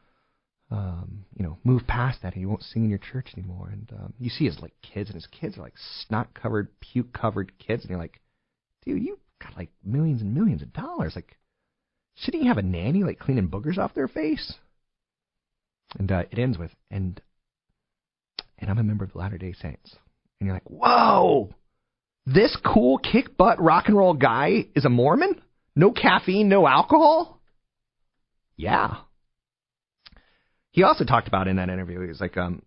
um, 0.70 1.24
you 1.36 1.44
know, 1.44 1.58
move 1.64 1.86
past 1.86 2.22
that, 2.22 2.34
and 2.34 2.42
you 2.42 2.48
won't 2.48 2.62
sing 2.62 2.84
in 2.84 2.90
your 2.90 2.98
church 2.98 3.28
anymore. 3.36 3.70
And 3.72 3.90
um, 3.92 4.14
you 4.18 4.30
see 4.30 4.44
his 4.44 4.60
like 4.60 4.74
kids, 4.82 5.10
and 5.10 5.14
his 5.16 5.26
kids 5.26 5.58
are 5.58 5.62
like 5.62 5.74
snot-covered, 6.06 6.68
puke-covered 6.80 7.58
kids, 7.58 7.82
and 7.82 7.90
you're 7.90 7.98
like, 7.98 8.20
dude, 8.84 9.02
you 9.02 9.18
got 9.42 9.56
like 9.56 9.70
millions 9.84 10.22
and 10.22 10.34
millions 10.34 10.62
of 10.62 10.72
dollars, 10.72 11.12
like." 11.14 11.36
Shouldn't 12.16 12.42
you 12.42 12.48
have 12.50 12.58
a 12.58 12.62
nanny 12.62 13.02
like 13.02 13.18
cleaning 13.18 13.48
boogers 13.48 13.78
off 13.78 13.94
their 13.94 14.08
face? 14.08 14.54
And 15.98 16.12
uh, 16.12 16.24
it 16.30 16.38
ends 16.38 16.58
with, 16.58 16.72
and 16.90 17.18
and 18.58 18.68
I'm 18.68 18.78
a 18.78 18.82
member 18.82 19.04
of 19.04 19.12
the 19.12 19.18
Latter 19.18 19.38
Day 19.38 19.54
Saints. 19.54 19.96
And 20.38 20.46
you're 20.46 20.54
like, 20.54 20.68
whoa, 20.68 21.54
this 22.26 22.56
cool 22.64 22.98
kick 22.98 23.36
butt 23.36 23.60
rock 23.60 23.84
and 23.86 23.96
roll 23.96 24.14
guy 24.14 24.66
is 24.74 24.84
a 24.84 24.88
Mormon? 24.88 25.40
No 25.74 25.90
caffeine, 25.90 26.48
no 26.48 26.66
alcohol? 26.66 27.40
Yeah. 28.56 28.96
He 30.72 30.82
also 30.82 31.04
talked 31.04 31.28
about 31.28 31.48
in 31.48 31.56
that 31.56 31.70
interview, 31.70 32.00
he 32.00 32.08
was 32.08 32.20
like, 32.20 32.36
um, 32.36 32.62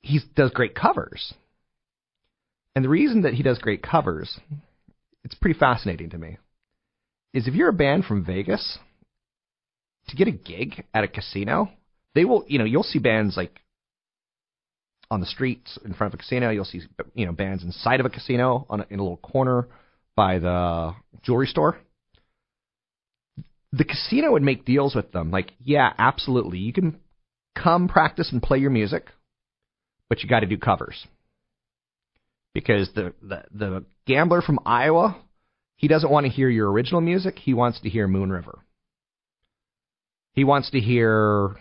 he 0.00 0.20
does 0.34 0.50
great 0.50 0.74
covers. 0.74 1.34
And 2.74 2.84
the 2.84 2.88
reason 2.88 3.22
that 3.22 3.34
he 3.34 3.42
does 3.42 3.58
great 3.58 3.82
covers, 3.82 4.38
it's 5.24 5.34
pretty 5.34 5.58
fascinating 5.58 6.10
to 6.10 6.18
me 6.18 6.38
is 7.34 7.46
if 7.46 7.54
you're 7.54 7.68
a 7.68 7.74
band 7.74 8.04
from 8.04 8.24
Vegas, 8.24 8.78
to 10.08 10.16
get 10.16 10.28
a 10.28 10.32
gig 10.32 10.84
at 10.94 11.04
a 11.04 11.08
casino, 11.08 11.70
they 12.14 12.24
will, 12.24 12.44
you 12.48 12.58
know, 12.58 12.64
you'll 12.64 12.82
see 12.82 12.98
bands 12.98 13.36
like 13.36 13.60
on 15.10 15.20
the 15.20 15.26
streets 15.26 15.78
in 15.84 15.94
front 15.94 16.12
of 16.12 16.18
a 16.18 16.22
casino. 16.22 16.50
You'll 16.50 16.64
see, 16.64 16.82
you 17.14 17.26
know, 17.26 17.32
bands 17.32 17.62
inside 17.62 18.00
of 18.00 18.06
a 18.06 18.10
casino 18.10 18.66
on 18.68 18.80
a, 18.80 18.86
in 18.90 18.98
a 18.98 19.02
little 19.02 19.18
corner 19.18 19.68
by 20.16 20.38
the 20.38 20.94
jewelry 21.22 21.46
store. 21.46 21.78
The 23.72 23.84
casino 23.84 24.32
would 24.32 24.42
make 24.42 24.64
deals 24.64 24.94
with 24.94 25.12
them, 25.12 25.30
like, 25.30 25.52
yeah, 25.62 25.92
absolutely, 25.98 26.58
you 26.58 26.72
can 26.72 26.98
come 27.54 27.88
practice 27.88 28.32
and 28.32 28.42
play 28.42 28.58
your 28.58 28.70
music, 28.70 29.08
but 30.08 30.22
you 30.22 30.28
got 30.28 30.40
to 30.40 30.46
do 30.46 30.56
covers 30.56 31.06
because 32.54 32.88
the, 32.94 33.12
the 33.22 33.44
the 33.52 33.84
gambler 34.06 34.40
from 34.40 34.58
Iowa 34.64 35.22
he 35.78 35.86
doesn't 35.86 36.10
want 36.10 36.26
to 36.26 36.32
hear 36.32 36.50
your 36.50 36.70
original 36.70 37.00
music. 37.00 37.38
He 37.38 37.54
wants 37.54 37.80
to 37.80 37.88
hear 37.88 38.08
Moon 38.08 38.30
River. 38.30 38.58
He 40.32 40.42
wants 40.42 40.70
to 40.72 40.80
hear 40.80 41.54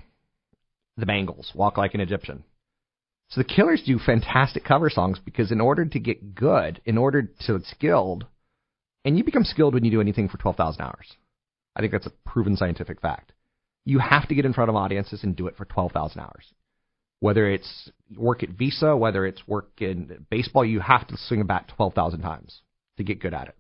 the 0.98 1.06
Bangles, 1.06 1.52
Walk 1.54 1.78
Like 1.78 1.94
an 1.94 2.02
Egyptian. 2.02 2.44
So 3.30 3.42
the 3.42 3.48
Killers 3.48 3.84
do 3.86 4.00
fantastic 4.00 4.64
cover 4.64 4.90
songs 4.90 5.20
because 5.24 5.52
in 5.52 5.60
order 5.60 5.86
to 5.86 6.00
get 6.00 6.34
good, 6.36 6.82
in 6.86 6.98
order 6.98 7.24
to 7.46 7.60
get 7.60 7.68
skilled, 7.68 8.26
and 9.04 9.18
you 9.18 9.24
become 9.24 9.44
skilled 9.44 9.74
when 9.74 9.84
you 9.84 9.92
do 9.92 10.02
anything 10.02 10.30
for 10.30 10.38
12,000 10.38 10.82
hours. 10.82 11.14
I 11.76 11.82
think 11.82 11.92
that's 11.92 12.08
a 12.08 12.30
proven 12.30 12.56
scientific 12.56 13.02
fact. 13.02 13.34
You 13.86 14.00
have 14.00 14.28
to 14.28 14.36
get 14.36 14.46
in 14.46 14.54
front 14.54 14.70
of 14.70 14.76
audiences 14.76 15.24
and 15.24 15.36
do 15.36 15.48
it 15.48 15.56
for 15.56 15.66
12,000 15.66 16.20
hours. 16.20 16.54
Whether 17.20 17.50
it's 17.50 17.90
work 18.16 18.44
at 18.44 18.50
Visa, 18.50 18.96
whether 18.96 19.26
it's 19.26 19.48
work 19.48 19.70
in 19.80 20.26
baseball, 20.30 20.66
you 20.66 20.80
have 20.80 21.08
to 21.08 21.18
swing 21.18 21.42
a 21.42 21.46
bat 21.46 21.72
12,000 21.76 22.22
times 22.22 22.62
to 22.98 23.04
get 23.04 23.22
good 23.22 23.34
at 23.34 23.48
it. 23.50 23.56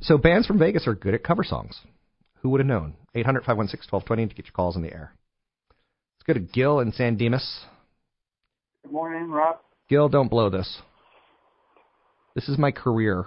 So 0.00 0.18
bands 0.18 0.46
from 0.46 0.58
Vegas 0.58 0.86
are 0.86 0.94
good 0.94 1.14
at 1.14 1.24
cover 1.24 1.44
songs. 1.44 1.80
Who 2.42 2.50
would 2.50 2.60
have 2.60 2.66
known? 2.66 2.94
800 3.14 3.40
516 3.40 3.90
1220 3.90 4.28
to 4.28 4.34
get 4.34 4.46
your 4.46 4.52
calls 4.52 4.76
in 4.76 4.82
the 4.82 4.92
air. 4.92 5.14
Let's 6.16 6.26
go 6.26 6.32
to 6.34 6.52
Gil 6.52 6.80
and 6.80 6.94
San 6.94 7.16
Dimas. 7.16 7.64
Good 8.82 8.92
morning, 8.92 9.30
Rob. 9.30 9.58
Gil, 9.88 10.08
don't 10.08 10.28
blow 10.28 10.50
this. 10.50 10.80
This 12.34 12.48
is 12.48 12.58
my 12.58 12.70
career. 12.70 13.26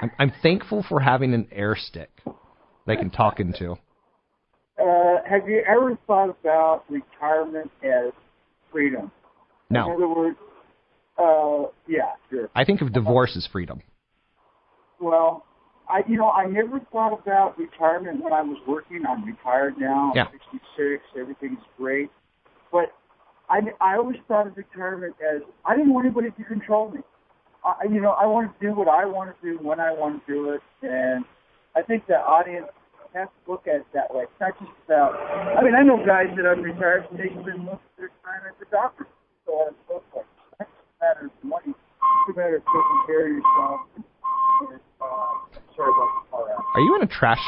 I'm, 0.00 0.10
I'm 0.18 0.32
thankful 0.42 0.84
for 0.88 1.00
having 1.00 1.34
an 1.34 1.48
air 1.50 1.76
stick 1.76 2.10
that 2.24 2.92
I 2.92 2.96
can 2.96 3.10
talk 3.10 3.40
into. 3.40 3.72
Uh, 4.78 5.16
have 5.28 5.48
you 5.48 5.62
ever 5.66 5.98
thought 6.06 6.30
about 6.30 6.84
retirement 6.88 7.70
as 7.82 8.12
freedom? 8.72 9.10
No. 9.68 9.86
In 9.86 9.96
other 9.96 10.08
words, 10.08 10.36
uh, 11.18 11.70
yeah, 11.86 12.12
sure. 12.30 12.48
I 12.54 12.64
think 12.64 12.80
of 12.80 12.92
divorce 12.92 13.36
as 13.36 13.46
freedom. 13.46 13.82
Well, 15.00 15.44
I 15.88 16.02
you 16.08 16.16
know 16.16 16.30
I 16.30 16.46
never 16.46 16.80
thought 16.92 17.12
about 17.12 17.58
retirement 17.58 18.22
when 18.22 18.32
I 18.32 18.42
was 18.42 18.58
working. 18.66 19.02
I'm 19.08 19.24
retired 19.24 19.74
now. 19.78 20.12
I'm 20.14 20.28
66. 20.32 21.02
Everything's 21.18 21.58
great, 21.76 22.10
but 22.72 22.92
I 23.50 23.60
I 23.80 23.96
always 23.96 24.16
thought 24.28 24.46
of 24.46 24.56
retirement 24.56 25.14
as 25.18 25.42
I 25.66 25.74
didn't 25.76 25.92
want 25.92 26.06
anybody 26.06 26.30
to 26.30 26.44
control 26.44 26.90
me. 26.90 27.00
I 27.64 27.84
you 27.90 28.00
know 28.00 28.12
I 28.12 28.24
want 28.26 28.48
to 28.48 28.66
do 28.66 28.72
what 28.72 28.88
I 28.88 29.04
want 29.04 29.34
to 29.34 29.36
do 29.42 29.58
when 29.58 29.80
I 29.80 29.90
want 29.92 30.24
to 30.24 30.32
do 30.32 30.50
it, 30.50 30.62
and 30.82 31.24
I 31.74 31.82
think 31.82 32.06
the 32.06 32.14
audience 32.14 32.70
has 33.12 33.26
to 33.26 33.50
look 33.50 33.66
at 33.66 33.82
it 33.82 33.86
that 33.92 34.14
way. 34.14 34.22
It's 34.22 34.40
not 34.40 34.54
just 34.58 34.70
about. 34.86 35.18
I 35.58 35.62
mean 35.62 35.74
I 35.74 35.82
know 35.82 35.98
guys 35.98 36.30
that 36.36 36.46
have 36.46 36.62
retired 36.62 37.10
and 37.10 37.18
they 37.18 37.28
spend 37.42 37.66
most 37.66 37.82
of 37.82 37.94
their 37.98 38.14
time 38.22 38.46
as 38.46 38.54
a 38.62 38.70
doctor, 38.70 39.06
so 39.44 39.52
on 39.52 39.68
and 39.74 39.76
so 39.88 40.02
forth. 40.14 40.26
It's 40.60 40.70
a 40.70 41.04
matter 41.04 41.26
of 41.26 41.34
money. 41.42 41.74
It's 41.74 42.30
a 42.30 42.38
matter 42.38 42.56
of 42.56 42.64
taking 42.70 43.00
care 43.10 43.26
of 43.26 43.34
yourself. 43.34 43.80
Uh, 45.00 45.58
sorry 45.74 45.90
about 45.90 46.10
the 46.14 46.22
car 46.30 46.46
accident. 46.54 46.70
Are 46.76 46.80
you 46.86 46.96
in 46.96 47.02
a 47.02 47.10
trash 47.10 47.42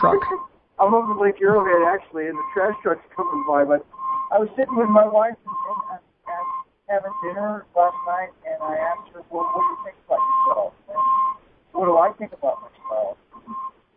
truck? 0.00 0.16
I'm 0.78 0.92
over 0.92 1.14
to 1.14 1.20
Lake 1.20 1.40
Arrowhead 1.40 1.84
actually, 1.88 2.28
and 2.28 2.36
the 2.36 2.46
trash 2.52 2.76
truck's 2.82 3.04
coming 3.16 3.44
by. 3.48 3.64
But 3.64 3.84
I 4.32 4.38
was 4.38 4.48
sitting 4.56 4.74
with 4.76 4.88
my 4.88 5.06
wife 5.06 5.34
and, 5.46 5.78
and, 5.90 6.00
and 6.26 6.46
having 6.88 7.12
dinner 7.22 7.64
last 7.76 7.96
night, 8.06 8.30
and 8.44 8.62
I 8.62 8.74
asked 8.76 9.12
her, 9.14 9.22
"Well, 9.30 9.44
what 9.52 9.62
do 9.62 9.68
you 9.70 9.78
think 9.84 9.96
about 10.06 10.18
yourself?" 10.18 10.72
And 10.88 11.80
what 11.80 11.86
do 11.86 11.96
I 11.98 12.12
think 12.18 12.32
about 12.32 12.58
myself? 12.62 13.16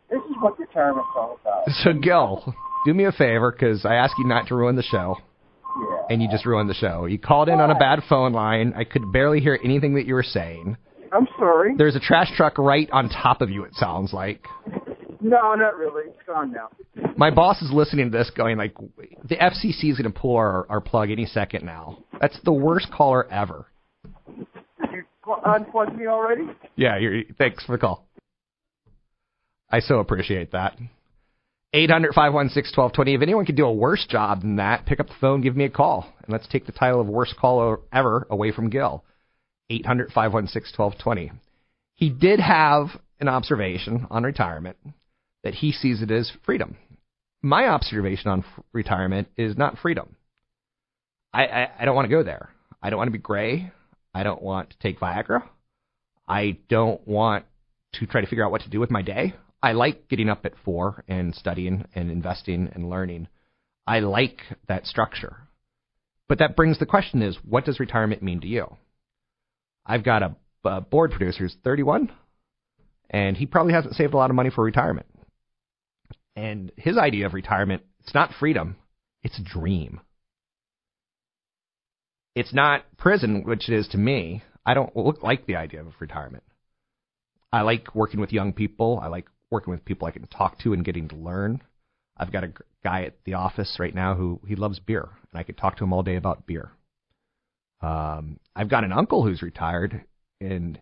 This 0.10 0.22
is 0.30 0.36
what 0.42 0.58
retirement's 0.60 1.08
all 1.16 1.38
about. 1.42 1.70
So, 1.84 1.94
Gil, 1.94 2.56
do 2.86 2.94
me 2.94 3.06
a 3.06 3.12
favor 3.12 3.52
because 3.52 3.86
I 3.86 3.96
asked 3.96 4.16
you 4.18 4.26
not 4.28 4.48
to 4.48 4.56
ruin 4.56 4.76
the 4.76 4.84
show, 4.84 5.18
Yeah. 5.80 5.98
and 6.10 6.22
you 6.22 6.28
just 6.30 6.46
ruined 6.46 6.70
the 6.70 6.74
show. 6.74 7.06
You 7.06 7.20
called 7.20 7.48
in 7.50 7.60
on 7.62 7.70
a 7.70 7.78
bad 7.78 8.02
phone 8.10 8.34
line. 8.34 8.74
I 8.76 8.84
could 8.86 9.12
barely 9.14 9.40
hear 9.40 9.60
anything 9.64 9.96
that 9.96 10.06
you 10.06 10.16
were 10.16 10.24
saying. 10.24 10.78
I'm 11.12 11.28
sorry. 11.38 11.74
There's 11.78 11.96
a 11.96 12.00
trash 12.00 12.32
truck 12.36 12.58
right 12.58 12.90
on 12.92 13.10
top 13.10 13.42
of 13.42 13.50
you. 13.50 13.64
It 13.64 13.74
sounds 13.76 14.14
like. 14.14 14.46
No, 15.22 15.54
not 15.54 15.76
really. 15.76 16.04
It's 16.08 16.26
gone 16.26 16.54
now. 16.54 16.70
My 17.18 17.30
boss 17.30 17.62
is 17.62 17.74
listening 17.74 18.10
to 18.10 18.18
this, 18.18 18.30
going 18.30 18.58
like, 18.58 18.74
"The 19.30 19.36
FCC 19.36 19.92
is 19.92 19.98
going 19.98 20.12
to 20.12 20.20
pull 20.20 20.36
our, 20.36 20.66
our 20.70 20.82
plug 20.82 21.12
any 21.12 21.26
second 21.26 21.66
now." 21.66 22.00
That's 22.20 22.40
the 22.44 22.54
worst 22.54 22.92
caller 22.92 23.32
ever. 23.32 23.68
You 24.28 25.04
pl- 25.24 25.42
unplug 25.46 25.98
me 25.98 26.08
already? 26.08 26.50
Yeah, 26.76 26.98
you're, 26.98 27.24
thanks 27.38 27.64
for 27.64 27.74
the 27.74 27.78
call. 27.78 28.06
I 29.70 29.80
so 29.80 30.00
appreciate 30.00 30.52
that. 30.52 30.78
800 31.74 32.14
516 32.16 32.74
1220. 32.76 33.14
If 33.14 33.22
anyone 33.22 33.46
could 33.46 33.56
do 33.56 33.66
a 33.66 33.74
worse 33.74 34.06
job 34.10 34.42
than 34.42 34.56
that, 34.56 34.88
pick 34.88 35.00
up 35.00 35.08
the 35.08 35.14
phone, 35.22 35.42
give 35.42 35.56
me 35.56 35.66
a 35.66 35.70
call, 35.70 36.12
and 36.24 36.34
let's 36.34 36.48
take 36.48 36.66
the 36.66 36.72
title 36.72 37.00
of 37.00 37.08
worst 37.08 37.36
caller 37.38 37.80
ever 37.94 38.26
away 38.30 38.52
from 38.52 38.70
Gil. 38.70 39.04
800 39.70 40.12
516 40.12 40.74
1220. 40.76 41.32
He 41.96 42.10
did 42.10 42.40
have 42.40 42.88
an 43.20 43.28
observation 43.28 44.08
on 44.10 44.24
retirement 44.24 44.78
that 45.44 45.54
he 45.56 45.72
sees 45.72 46.02
it 46.02 46.10
as 46.10 46.32
freedom. 46.44 46.78
My 47.42 47.68
observation 47.68 48.30
on 48.30 48.40
f- 48.40 48.64
retirement 48.74 49.30
is 49.38 49.58
not 49.58 49.78
freedom. 49.80 50.16
I, 51.34 51.46
I, 51.46 51.68
I 51.80 51.86
don't 51.86 51.96
want 51.96 52.06
to 52.06 52.16
go 52.16 52.24
there. 52.24 52.50
I 52.82 52.90
don't 52.90 52.98
want 52.98 53.08
to 53.08 53.18
be 53.18 53.18
gray. 53.18 53.72
I 54.14 54.24
don't 54.24 54.42
want 54.42 54.72
to 54.72 54.78
take 54.80 55.00
Viagra. 55.00 55.44
I 56.28 56.58
don't 56.70 57.06
want 57.08 57.46
to 57.94 58.06
try 58.06 58.22
to 58.22 58.28
figure 58.28 58.46
out 58.46 58.52
what 58.52 58.62
to 58.62 58.70
do 58.70 58.80
with 58.80 58.92
my 58.92 59.02
day. 59.02 59.34
I 59.62 59.74
like 59.74 60.08
getting 60.08 60.30
up 60.30 60.46
at 60.46 60.54
four 60.64 61.04
and 61.08 61.36
studying 61.36 61.86
and 61.96 62.10
investing 62.12 62.70
and 62.74 62.90
learning. 62.90 63.28
I 63.86 64.00
like 64.00 64.42
that 64.68 64.86
structure. 64.86 65.38
But 66.28 66.40
that 66.40 66.56
brings 66.56 66.80
the 66.80 66.86
question 66.86 67.22
is, 67.22 67.38
what 67.44 67.66
does 67.66 67.80
retirement 67.80 68.22
mean 68.22 68.42
to 68.42 68.48
you? 68.48 68.78
I've 69.86 70.04
got 70.04 70.24
a, 70.24 70.36
a 70.64 70.82
board 70.82 71.12
producer 71.12 71.40
who's 71.40 71.58
31, 71.64 72.12
and 73.10 73.36
he 73.36 73.48
probably 73.48 73.74
hasn't 73.74 73.96
saved 73.96 74.14
a 74.14 74.18
lot 74.18 74.30
of 74.30 74.36
money 74.36 74.52
for 74.52 74.64
retirement. 74.64 75.08
And 76.40 76.72
his 76.78 76.98
idea 76.98 77.26
of 77.26 77.34
retirement, 77.34 77.84
it's 78.00 78.14
not 78.14 78.32
freedom, 78.40 78.78
it's 79.24 79.38
a 79.38 79.44
dream. 79.44 80.00
It's 82.34 82.54
not 82.54 82.86
prison, 82.98 83.44
which 83.44 83.68
it 83.68 83.76
is 83.76 83.90
to 83.90 83.98
me. 83.98 84.44
I 84.66 84.74
don't 84.74 84.96
look 84.96 85.22
like 85.22 85.46
the 85.46 85.58
idea 85.58 85.82
of 85.82 85.88
retirement. 86.00 86.46
I 87.52 87.64
like 87.64 87.94
working 87.94 88.22
with 88.22 88.32
young 88.32 88.54
people. 88.54 89.02
I 89.04 89.08
like 89.08 89.26
working 89.52 89.72
with 89.72 89.84
people 89.84 90.08
I 90.08 90.12
can 90.12 90.28
talk 90.28 90.60
to 90.60 90.72
and 90.72 90.86
getting 90.86 91.10
to 91.10 91.18
learn. 91.18 91.62
I've 92.16 92.32
got 92.32 92.46
a 92.46 92.54
guy 92.86 93.04
at 93.04 93.18
the 93.26 93.34
office 93.34 93.76
right 93.78 93.94
now 93.94 94.16
who 94.16 94.40
he 94.48 94.56
loves 94.56 94.80
beer, 94.80 95.10
and 95.32 95.40
I 95.40 95.44
could 95.44 95.58
talk 95.58 95.76
to 95.78 95.84
him 95.84 95.92
all 95.92 96.04
day 96.04 96.16
about 96.16 96.48
beer. 96.48 96.72
Um, 97.82 98.40
I've 98.56 98.70
got 98.70 98.86
an 98.86 98.94
uncle 98.94 99.24
who's 99.24 99.42
retired, 99.42 100.06
and 100.40 100.80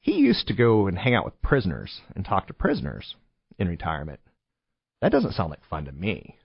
he 0.00 0.16
used 0.16 0.48
to 0.48 0.54
go 0.54 0.88
and 0.88 0.98
hang 0.98 1.14
out 1.14 1.24
with 1.24 1.40
prisoners 1.40 2.02
and 2.14 2.22
talk 2.22 2.48
to 2.48 2.52
prisoners 2.52 3.14
in 3.58 3.66
retirement. 3.66 4.20
That 5.00 5.12
doesn't 5.12 5.32
sound 5.32 5.50
like 5.50 5.64
fun 5.68 5.86
to 5.86 5.92
me. 5.92 6.36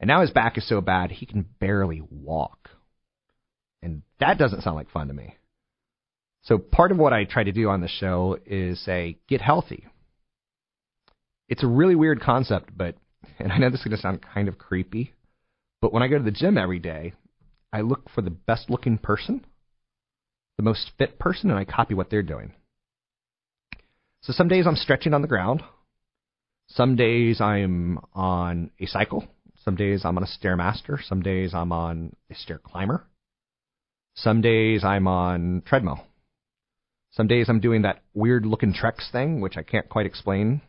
And 0.00 0.08
now 0.08 0.20
his 0.20 0.30
back 0.30 0.56
is 0.56 0.68
so 0.68 0.80
bad 0.80 1.10
he 1.10 1.26
can 1.26 1.46
barely 1.60 2.02
walk. 2.10 2.70
And 3.82 4.02
that 4.20 4.38
doesn't 4.38 4.62
sound 4.62 4.76
like 4.76 4.90
fun 4.90 5.08
to 5.08 5.14
me. 5.14 5.36
So 6.42 6.58
part 6.58 6.92
of 6.92 6.98
what 6.98 7.12
I 7.12 7.24
try 7.24 7.44
to 7.44 7.52
do 7.52 7.68
on 7.68 7.80
the 7.80 7.88
show 7.88 8.38
is 8.46 8.82
say, 8.84 9.18
get 9.28 9.40
healthy. 9.40 9.86
It's 11.48 11.64
a 11.64 11.68
really 11.68 11.94
weird 11.94 12.20
concept, 12.20 12.70
but, 12.76 12.96
and 13.38 13.52
I 13.52 13.58
know 13.58 13.70
this 13.70 13.80
is 13.80 13.86
going 13.86 13.96
to 13.96 14.02
sound 14.02 14.24
kind 14.34 14.48
of 14.48 14.58
creepy, 14.58 15.14
but 15.80 15.92
when 15.92 16.02
I 16.02 16.08
go 16.08 16.18
to 16.18 16.24
the 16.24 16.30
gym 16.30 16.58
every 16.58 16.78
day, 16.78 17.12
I 17.72 17.80
look 17.80 18.08
for 18.14 18.22
the 18.22 18.30
best 18.30 18.70
looking 18.70 18.98
person, 18.98 19.44
the 20.56 20.62
most 20.62 20.90
fit 20.98 21.18
person, 21.18 21.50
and 21.50 21.58
I 21.58 21.64
copy 21.64 21.94
what 21.94 22.10
they're 22.10 22.22
doing. 22.22 22.52
So 24.22 24.32
some 24.32 24.48
days 24.48 24.66
I'm 24.66 24.76
stretching 24.76 25.14
on 25.14 25.22
the 25.22 25.28
ground. 25.28 25.62
Some 26.68 26.96
days 26.96 27.40
I'm 27.40 27.98
on 28.14 28.70
a 28.78 28.86
cycle. 28.86 29.26
Some 29.64 29.76
days 29.76 30.04
I'm 30.04 30.16
on 30.16 30.22
a 30.22 30.26
stairmaster. 30.26 31.02
Some 31.02 31.22
days 31.22 31.54
I'm 31.54 31.72
on 31.72 32.14
a 32.30 32.34
stair 32.34 32.58
climber. 32.58 33.04
Some 34.14 34.40
days 34.40 34.84
I'm 34.84 35.06
on 35.06 35.62
treadmill. 35.66 36.00
Some 37.12 37.26
days 37.26 37.48
I'm 37.48 37.60
doing 37.60 37.82
that 37.82 38.02
weird 38.14 38.44
looking 38.44 38.74
Trex 38.74 39.10
thing, 39.10 39.40
which 39.40 39.56
I 39.56 39.62
can't 39.62 39.88
quite 39.88 40.06
explain. 40.06 40.60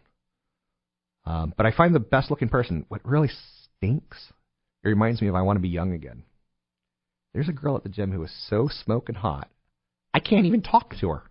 Um, 1.25 1.53
but 1.55 1.65
I 1.65 1.71
find 1.71 1.93
the 1.93 1.99
best 1.99 2.29
looking 2.29 2.49
person. 2.49 2.85
What 2.87 3.05
really 3.05 3.29
stinks, 3.77 4.17
it 4.83 4.87
reminds 4.87 5.21
me 5.21 5.27
of 5.27 5.35
I 5.35 5.41
want 5.41 5.57
to 5.57 5.61
be 5.61 5.69
young 5.69 5.93
again. 5.93 6.23
There's 7.33 7.49
a 7.49 7.53
girl 7.53 7.75
at 7.75 7.83
the 7.83 7.89
gym 7.89 8.11
who 8.11 8.23
is 8.23 8.31
so 8.49 8.69
smoking 8.69 9.15
hot, 9.15 9.49
I 10.13 10.19
can't 10.19 10.45
even 10.45 10.61
talk 10.61 10.95
to 10.99 11.09
her. 11.09 11.23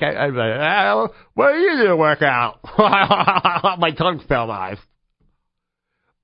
Like 0.00 0.14
I, 0.14 0.26
like, 0.26 0.60
ah, 0.60 1.08
what 1.34 1.52
are 1.52 1.58
you 1.58 1.76
doing 1.76 1.88
to 1.88 1.96
work 1.96 2.20
out? 2.20 2.60
My 2.78 3.92
tongue 3.96 4.22
fell 4.28 4.50
off. 4.50 4.78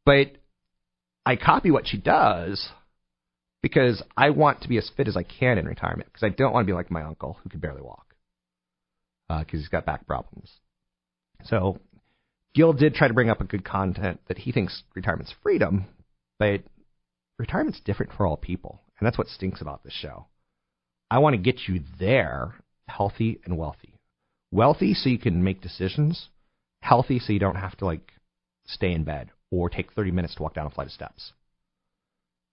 But 0.04 0.32
I 1.24 1.36
copy 1.36 1.70
what 1.70 1.86
she 1.86 1.96
does 1.96 2.68
because 3.62 4.02
I 4.16 4.30
want 4.30 4.62
to 4.62 4.68
be 4.68 4.76
as 4.76 4.90
fit 4.96 5.08
as 5.08 5.16
I 5.16 5.22
can 5.22 5.56
in 5.56 5.66
retirement 5.66 6.10
because 6.12 6.26
I 6.26 6.30
don't 6.30 6.52
want 6.52 6.66
to 6.66 6.70
be 6.70 6.74
like 6.74 6.90
my 6.90 7.02
uncle 7.02 7.38
who 7.42 7.48
can 7.48 7.60
barely 7.60 7.80
walk 7.80 8.14
because 9.28 9.60
he's 9.60 9.68
got 9.68 9.86
back 9.86 10.06
problems. 10.06 10.50
So 11.44 11.78
Gil 12.54 12.74
did 12.74 12.94
try 12.94 13.08
to 13.08 13.14
bring 13.14 13.30
up 13.30 13.40
a 13.40 13.44
good 13.44 13.64
content 13.64 14.20
that 14.28 14.38
he 14.38 14.52
thinks 14.52 14.82
retirement's 14.94 15.34
freedom, 15.42 15.86
but 16.38 16.60
retirement's 17.38 17.80
different 17.80 18.12
for 18.12 18.26
all 18.26 18.36
people, 18.36 18.82
and 18.98 19.06
that's 19.06 19.16
what 19.16 19.28
stinks 19.28 19.62
about 19.62 19.82
this 19.84 19.94
show. 19.94 20.26
I 21.10 21.18
want 21.18 21.34
to 21.34 21.42
get 21.42 21.60
you 21.68 21.80
there, 21.98 22.54
healthy 22.88 23.40
and 23.44 23.56
wealthy. 23.56 23.94
Wealthy 24.50 24.94
so 24.94 25.08
you 25.08 25.18
can 25.18 25.42
make 25.42 25.62
decisions, 25.62 26.28
healthy 26.80 27.18
so 27.18 27.32
you 27.32 27.38
don't 27.38 27.56
have 27.56 27.76
to 27.78 27.86
like 27.86 28.12
stay 28.66 28.92
in 28.92 29.04
bed 29.04 29.30
or 29.50 29.68
take 29.68 29.92
30 29.92 30.10
minutes 30.10 30.34
to 30.34 30.42
walk 30.42 30.54
down 30.54 30.66
a 30.66 30.70
flight 30.70 30.88
of 30.88 30.92
steps. 30.92 31.32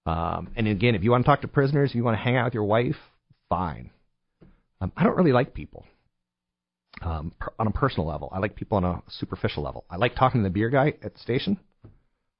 Um, 0.05 0.49
and 0.55 0.67
again, 0.67 0.95
if 0.95 1.03
you 1.03 1.11
want 1.11 1.25
to 1.25 1.29
talk 1.29 1.41
to 1.41 1.47
prisoners, 1.47 1.91
if 1.91 1.95
you 1.95 2.03
want 2.03 2.17
to 2.17 2.23
hang 2.23 2.35
out 2.35 2.45
with 2.45 2.53
your 2.53 2.63
wife, 2.63 2.95
fine. 3.47 3.91
Um, 4.81 4.91
I 4.95 5.03
don't 5.03 5.17
really 5.17 5.33
like 5.33 5.53
people 5.53 5.85
um, 7.01 7.33
per, 7.39 7.51
on 7.59 7.67
a 7.67 7.71
personal 7.71 8.07
level. 8.07 8.29
I 8.31 8.39
like 8.39 8.55
people 8.55 8.77
on 8.77 8.85
a 8.85 9.01
superficial 9.09 9.63
level. 9.63 9.85
I 9.89 9.97
like 9.97 10.15
talking 10.15 10.41
to 10.41 10.43
the 10.43 10.53
beer 10.53 10.69
guy 10.69 10.93
at 11.03 11.13
the 11.13 11.19
station. 11.19 11.59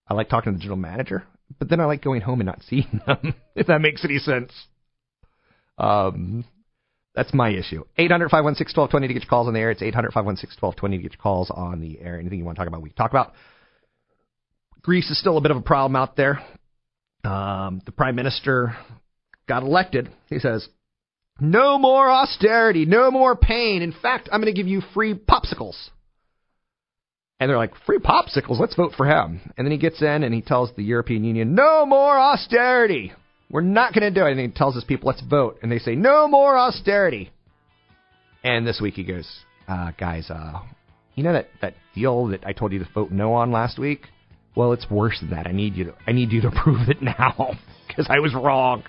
I 0.07 0.13
like 0.13 0.29
talking 0.29 0.53
to 0.53 0.57
the 0.57 0.61
general 0.61 0.77
manager, 0.77 1.23
but 1.59 1.69
then 1.69 1.79
I 1.79 1.85
like 1.85 2.03
going 2.03 2.21
home 2.21 2.39
and 2.39 2.47
not 2.47 2.61
seeing 2.67 3.01
them, 3.07 3.35
if 3.55 3.67
that 3.67 3.81
makes 3.81 4.03
any 4.03 4.17
sense. 4.17 4.51
Um, 5.77 6.45
that's 7.19 7.33
my 7.33 7.49
issue. 7.49 7.83
800 7.97 8.29
516 8.29 8.79
1220 8.79 9.07
to 9.09 9.13
get 9.13 9.23
your 9.23 9.29
calls 9.29 9.47
on 9.47 9.53
the 9.53 9.59
air. 9.59 9.71
It's 9.71 9.81
800 9.81 10.13
516 10.13 10.57
1220 10.61 10.97
to 10.97 11.03
get 11.03 11.11
your 11.11 11.21
calls 11.21 11.51
on 11.51 11.81
the 11.81 11.99
air. 11.99 12.17
Anything 12.17 12.39
you 12.39 12.45
want 12.45 12.55
to 12.55 12.59
talk 12.61 12.67
about, 12.69 12.81
we 12.81 12.89
can 12.89 12.95
talk 12.95 13.11
about. 13.11 13.33
Greece 14.81 15.09
is 15.09 15.19
still 15.19 15.35
a 15.35 15.41
bit 15.41 15.51
of 15.51 15.57
a 15.57 15.61
problem 15.61 15.97
out 15.97 16.15
there. 16.15 16.39
Um, 17.25 17.81
the 17.85 17.91
prime 17.91 18.15
minister 18.15 18.77
got 19.49 19.63
elected. 19.63 20.09
He 20.27 20.39
says, 20.39 20.69
no 21.41 21.77
more 21.77 22.09
austerity, 22.09 22.85
no 22.85 23.11
more 23.11 23.35
pain. 23.35 23.81
In 23.81 23.91
fact, 23.91 24.29
I'm 24.31 24.39
going 24.39 24.53
to 24.53 24.57
give 24.57 24.69
you 24.69 24.81
free 24.93 25.13
popsicles. 25.13 25.75
And 27.41 27.49
they're 27.49 27.57
like, 27.57 27.73
free 27.85 27.99
popsicles? 27.99 28.61
Let's 28.61 28.75
vote 28.75 28.93
for 28.95 29.05
him. 29.05 29.41
And 29.57 29.67
then 29.67 29.73
he 29.73 29.77
gets 29.77 30.01
in 30.01 30.23
and 30.23 30.33
he 30.33 30.41
tells 30.41 30.71
the 30.73 30.83
European 30.83 31.25
Union, 31.25 31.53
no 31.53 31.85
more 31.85 32.17
austerity. 32.17 33.11
We're 33.49 33.61
not 33.61 33.93
going 33.93 34.13
to 34.13 34.19
do 34.19 34.25
it. 34.25 34.31
And 34.31 34.39
he 34.39 34.47
tells 34.47 34.75
his 34.75 34.83
people, 34.83 35.07
let's 35.07 35.21
vote. 35.21 35.59
And 35.61 35.71
they 35.71 35.79
say, 35.79 35.95
no 35.95 36.27
more 36.27 36.57
austerity. 36.57 37.31
And 38.43 38.65
this 38.65 38.79
week 38.81 38.93
he 38.95 39.03
goes, 39.03 39.27
uh, 39.67 39.91
guys, 39.99 40.29
uh, 40.29 40.59
you 41.15 41.23
know 41.23 41.33
that, 41.33 41.49
that 41.61 41.73
deal 41.93 42.27
that 42.27 42.45
I 42.45 42.53
told 42.53 42.71
you 42.71 42.79
to 42.79 42.87
vote 42.93 43.11
no 43.11 43.33
on 43.33 43.51
last 43.51 43.77
week? 43.77 44.07
Well, 44.55 44.73
it's 44.73 44.89
worse 44.89 45.19
than 45.19 45.31
that. 45.31 45.47
I 45.47 45.51
need 45.51 45.75
you 45.75 45.85
to, 45.85 45.95
I 46.07 46.11
need 46.11 46.31
you 46.31 46.41
to 46.41 46.51
prove 46.63 46.89
it 46.89 47.01
now 47.01 47.53
because 47.87 48.07
I 48.09 48.19
was 48.19 48.33
wrong. 48.33 48.83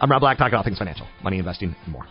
I'm 0.00 0.10
Rob 0.10 0.20
Black, 0.20 0.38
talking 0.38 0.54
all 0.54 0.64
things 0.64 0.78
financial, 0.78 1.06
money, 1.22 1.38
investing, 1.38 1.76
and 1.84 1.92
more. 1.92 2.06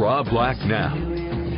Rob 0.00 0.26
Black 0.26 0.56
now. 0.66 0.94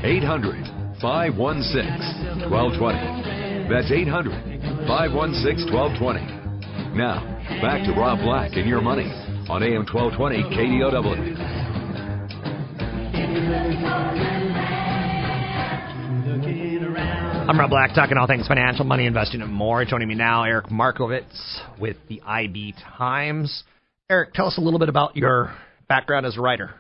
800 0.05 1.01
516 1.01 2.51
1220. 2.51 3.69
That's 3.69 3.91
800 3.91 4.87
516 4.87 5.73
1220. 5.73 6.97
Now, 6.97 7.21
back 7.61 7.85
to 7.85 7.93
Rob 7.93 8.21
Black 8.21 8.53
and 8.55 8.69
your 8.69 8.81
money 8.81 9.11
on 9.49 9.63
AM 9.63 9.87
1220 9.87 10.43
KDOW. 10.55 11.57
I'm 17.49 17.59
Rob 17.59 17.71
Black, 17.71 17.95
talking 17.95 18.19
all 18.19 18.27
things 18.27 18.47
financial, 18.49 18.85
money, 18.85 19.07
investing, 19.07 19.41
and 19.41 19.53
more. 19.53 19.85
Joining 19.85 20.09
me 20.09 20.15
now, 20.15 20.45
Eric 20.45 20.71
Markowitz 20.71 21.61
with 21.81 21.97
the 22.09 22.21
IB 22.23 22.75
Times. 22.97 23.63
Eric, 24.11 24.35
tell 24.35 24.47
us 24.47 24.59
a 24.59 24.61
little 24.61 24.79
bit 24.79 24.89
about 24.89 25.17
your 25.17 25.55
background 25.89 26.27
as 26.27 26.37
a 26.37 26.41
writer. 26.41 26.75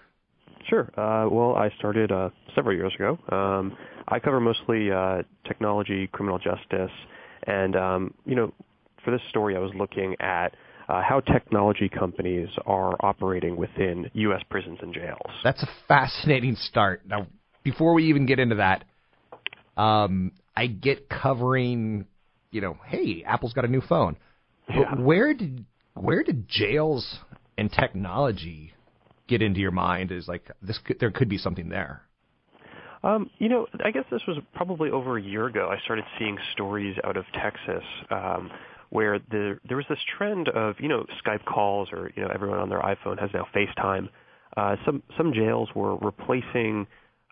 Sure. 0.68 0.90
Uh, 0.96 1.28
well, 1.30 1.54
I 1.54 1.70
started 1.78 2.10
uh, 2.10 2.30
several 2.54 2.76
years 2.76 2.92
ago. 2.94 3.18
Um, 3.30 3.76
I 4.08 4.18
cover 4.18 4.40
mostly 4.40 4.90
uh, 4.90 5.22
technology, 5.46 6.08
criminal 6.08 6.38
justice, 6.38 6.90
and 7.46 7.76
um, 7.76 8.14
you 8.24 8.34
know, 8.34 8.52
for 9.04 9.10
this 9.10 9.20
story, 9.30 9.56
I 9.56 9.60
was 9.60 9.70
looking 9.76 10.16
at 10.20 10.54
uh, 10.88 11.02
how 11.02 11.20
technology 11.20 11.88
companies 11.88 12.48
are 12.66 12.96
operating 13.00 13.56
within 13.56 14.10
U.S. 14.12 14.42
prisons 14.48 14.78
and 14.82 14.92
jails. 14.92 15.30
That's 15.44 15.62
a 15.62 15.68
fascinating 15.88 16.56
start. 16.56 17.02
Now, 17.06 17.26
before 17.62 17.94
we 17.94 18.08
even 18.08 18.26
get 18.26 18.38
into 18.38 18.56
that, 18.56 18.84
um, 19.80 20.32
I 20.56 20.66
get 20.66 21.08
covering, 21.08 22.06
you 22.50 22.60
know, 22.60 22.76
hey, 22.86 23.24
Apple's 23.26 23.52
got 23.52 23.64
a 23.64 23.68
new 23.68 23.82
phone. 23.82 24.16
Yeah. 24.68 24.94
Where 24.96 25.34
did 25.34 25.64
where 25.94 26.22
did 26.22 26.48
jails 26.48 27.18
and 27.56 27.72
technology 27.72 28.72
get 29.28 29.42
into 29.42 29.60
your 29.60 29.70
mind? 29.70 30.12
Is 30.12 30.28
like 30.28 30.50
this 30.62 30.78
could, 30.78 30.98
there 31.00 31.10
could 31.10 31.28
be 31.28 31.38
something 31.38 31.68
there. 31.68 32.02
Um, 33.02 33.30
you 33.38 33.48
know, 33.48 33.66
I 33.84 33.90
guess 33.90 34.04
this 34.10 34.22
was 34.26 34.38
probably 34.54 34.90
over 34.90 35.16
a 35.16 35.22
year 35.22 35.46
ago. 35.46 35.68
I 35.70 35.80
started 35.84 36.04
seeing 36.18 36.38
stories 36.52 36.96
out 37.04 37.16
of 37.16 37.24
Texas 37.34 37.84
um, 38.10 38.50
where 38.90 39.18
there 39.30 39.60
there 39.68 39.76
was 39.76 39.86
this 39.88 39.98
trend 40.16 40.48
of 40.48 40.76
you 40.80 40.88
know 40.88 41.04
Skype 41.24 41.44
calls 41.44 41.88
or 41.92 42.10
you 42.16 42.22
know 42.22 42.30
everyone 42.32 42.58
on 42.58 42.68
their 42.68 42.80
iPhone 42.80 43.18
has 43.20 43.30
now 43.32 43.46
FaceTime. 43.54 44.08
Uh, 44.56 44.76
some 44.84 45.02
some 45.16 45.32
jails 45.32 45.68
were 45.74 45.96
replacing 45.96 46.86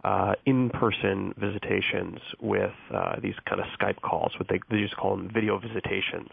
uh, 0.05 0.35
in-person 0.45 1.35
visitations 1.39 2.19
with 2.41 2.73
uh, 2.95 3.17
these 3.23 3.35
kind 3.49 3.61
of 3.61 3.67
Skype 3.79 4.01
calls, 4.03 4.33
what 4.39 4.49
they, 4.49 4.61
they 4.71 4.87
to 4.87 4.97
call 4.97 5.17
them 5.17 5.31
video 5.33 5.59
visitations. 5.59 6.29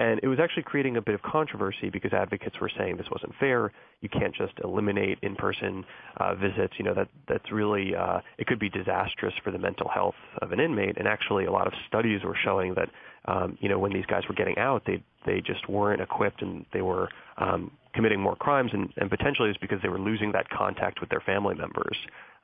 And 0.00 0.18
it 0.22 0.28
was 0.28 0.38
actually 0.40 0.62
creating 0.62 0.96
a 0.96 1.02
bit 1.02 1.14
of 1.14 1.20
controversy 1.20 1.90
because 1.90 2.14
advocates 2.14 2.56
were 2.58 2.70
saying 2.74 2.96
this 2.96 3.10
wasn't 3.10 3.34
fair. 3.38 3.70
You 4.00 4.08
can't 4.08 4.34
just 4.34 4.54
eliminate 4.64 5.18
in-person 5.20 5.84
uh, 6.16 6.34
visits. 6.36 6.72
You 6.78 6.86
know 6.86 6.94
that 6.94 7.08
that's 7.28 7.52
really 7.52 7.94
uh, 7.94 8.20
it 8.38 8.46
could 8.46 8.58
be 8.58 8.70
disastrous 8.70 9.34
for 9.44 9.50
the 9.50 9.58
mental 9.58 9.90
health 9.92 10.14
of 10.40 10.52
an 10.52 10.60
inmate. 10.60 10.96
And 10.96 11.06
actually, 11.06 11.44
a 11.44 11.52
lot 11.52 11.66
of 11.66 11.74
studies 11.86 12.24
were 12.24 12.36
showing 12.42 12.74
that 12.76 12.88
um, 13.26 13.58
you 13.60 13.68
know 13.68 13.78
when 13.78 13.92
these 13.92 14.06
guys 14.06 14.22
were 14.26 14.34
getting 14.34 14.56
out, 14.56 14.84
they 14.86 15.04
they 15.26 15.42
just 15.42 15.68
weren't 15.68 16.00
equipped 16.00 16.40
and 16.40 16.64
they 16.72 16.80
were 16.80 17.10
um, 17.36 17.70
committing 17.94 18.20
more 18.20 18.36
crimes. 18.36 18.70
And, 18.72 18.92
and 18.96 19.10
potentially 19.10 19.48
it 19.48 19.52
was 19.52 19.58
because 19.60 19.78
they 19.82 19.88
were 19.88 19.98
losing 19.98 20.32
that 20.32 20.48
contact 20.50 21.00
with 21.00 21.10
their 21.10 21.20
family 21.20 21.54
members 21.54 21.96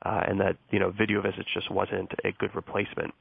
uh, 0.05 0.21
and 0.27 0.39
that 0.39 0.57
you 0.69 0.79
know 0.79 0.91
video 0.91 1.21
visits 1.21 1.47
just 1.53 1.71
wasn't 1.71 2.11
a 2.23 2.31
good 2.39 2.53
replacement. 2.55 3.13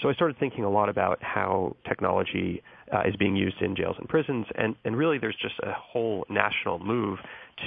So 0.00 0.08
I 0.08 0.14
started 0.14 0.38
thinking 0.38 0.64
a 0.64 0.70
lot 0.70 0.88
about 0.88 1.22
how 1.22 1.76
technology 1.86 2.62
uh, 2.92 3.02
is 3.06 3.14
being 3.16 3.36
used 3.36 3.60
in 3.60 3.76
jails 3.76 3.96
and 3.98 4.08
prisons, 4.08 4.46
and 4.56 4.74
and 4.84 4.96
really 4.96 5.18
there's 5.18 5.36
just 5.40 5.54
a 5.62 5.72
whole 5.72 6.24
national 6.30 6.78
move 6.78 7.18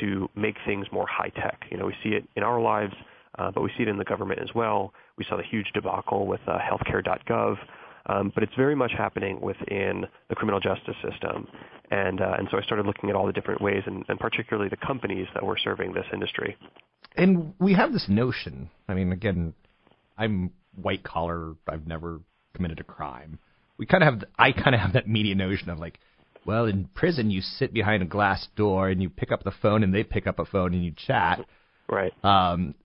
to 0.02 0.28
make 0.36 0.56
things 0.66 0.88
more 0.92 1.06
high 1.08 1.30
tech. 1.30 1.64
You 1.70 1.78
know, 1.78 1.86
we 1.86 1.96
see 2.04 2.10
it 2.10 2.28
in 2.36 2.44
our 2.44 2.60
lives, 2.60 2.94
uh, 3.38 3.52
but 3.52 3.62
we 3.62 3.70
see 3.78 3.84
it 3.84 3.88
in 3.88 3.98
the 3.98 4.04
government 4.04 4.40
as 4.42 4.50
well. 4.56 4.94
We 5.18 5.26
saw 5.30 5.38
the 5.38 5.44
huge 5.44 5.68
debacle 5.74 6.26
with 6.26 6.42
uh, 6.48 6.58
healthcare.gov. 6.58 7.58
Um, 8.08 8.32
but 8.34 8.44
it's 8.44 8.54
very 8.56 8.76
much 8.76 8.92
happening 8.98 9.42
within 9.42 10.06
the 10.30 10.36
criminal 10.36 10.60
justice 10.60 10.96
system, 11.02 11.48
and 11.90 12.22
uh, 12.22 12.36
and 12.38 12.48
so 12.52 12.58
I 12.58 12.62
started 12.62 12.86
looking 12.86 13.10
at 13.10 13.16
all 13.16 13.26
the 13.26 13.34
different 13.34 13.62
ways, 13.62 13.84
and, 13.86 14.06
and 14.08 14.20
particularly 14.20 14.70
the 14.70 14.78
companies 14.78 15.28
that 15.34 15.44
were 15.44 15.58
serving 15.58 15.94
this 15.94 16.06
industry 16.14 16.56
and 17.18 17.54
we 17.60 17.74
have 17.74 17.94
this 17.94 18.08
notion. 18.10 18.70
I 18.88 18.94
mean, 18.94 19.12
again, 19.12 19.54
I'm 20.18 20.52
white 20.76 21.04
collar. 21.04 21.56
I've 21.68 21.88
never 21.88 22.22
committed 22.54 22.80
a 22.80 22.84
crime. 22.84 23.40
We 23.78 23.86
kind 23.86 24.04
of 24.04 24.14
have. 24.14 24.24
I 24.38 24.52
kind 24.52 24.74
of 24.76 24.82
have 24.82 24.94
that 24.94 25.08
media 25.08 25.36
notion 25.36 25.70
of 25.70 25.80
like, 25.80 26.00
well, 26.46 26.66
in 26.66 26.90
prison 26.94 27.30
you 27.30 27.42
sit 27.42 27.74
behind 27.74 28.04
a 28.04 28.06
glass 28.06 28.48
door 28.56 28.90
and 28.90 29.02
you 29.02 29.10
pick 29.10 29.32
up 29.32 29.44
the 29.44 29.54
phone 29.62 29.84
and 29.84 29.94
they 29.94 30.04
pick 30.04 30.28
up 30.28 30.40
a 30.40 30.46
phone 30.46 30.74
and 30.74 30.84
you 30.84 30.94
chat. 30.96 31.46
Right. 31.90 32.14
Um, 32.24 32.76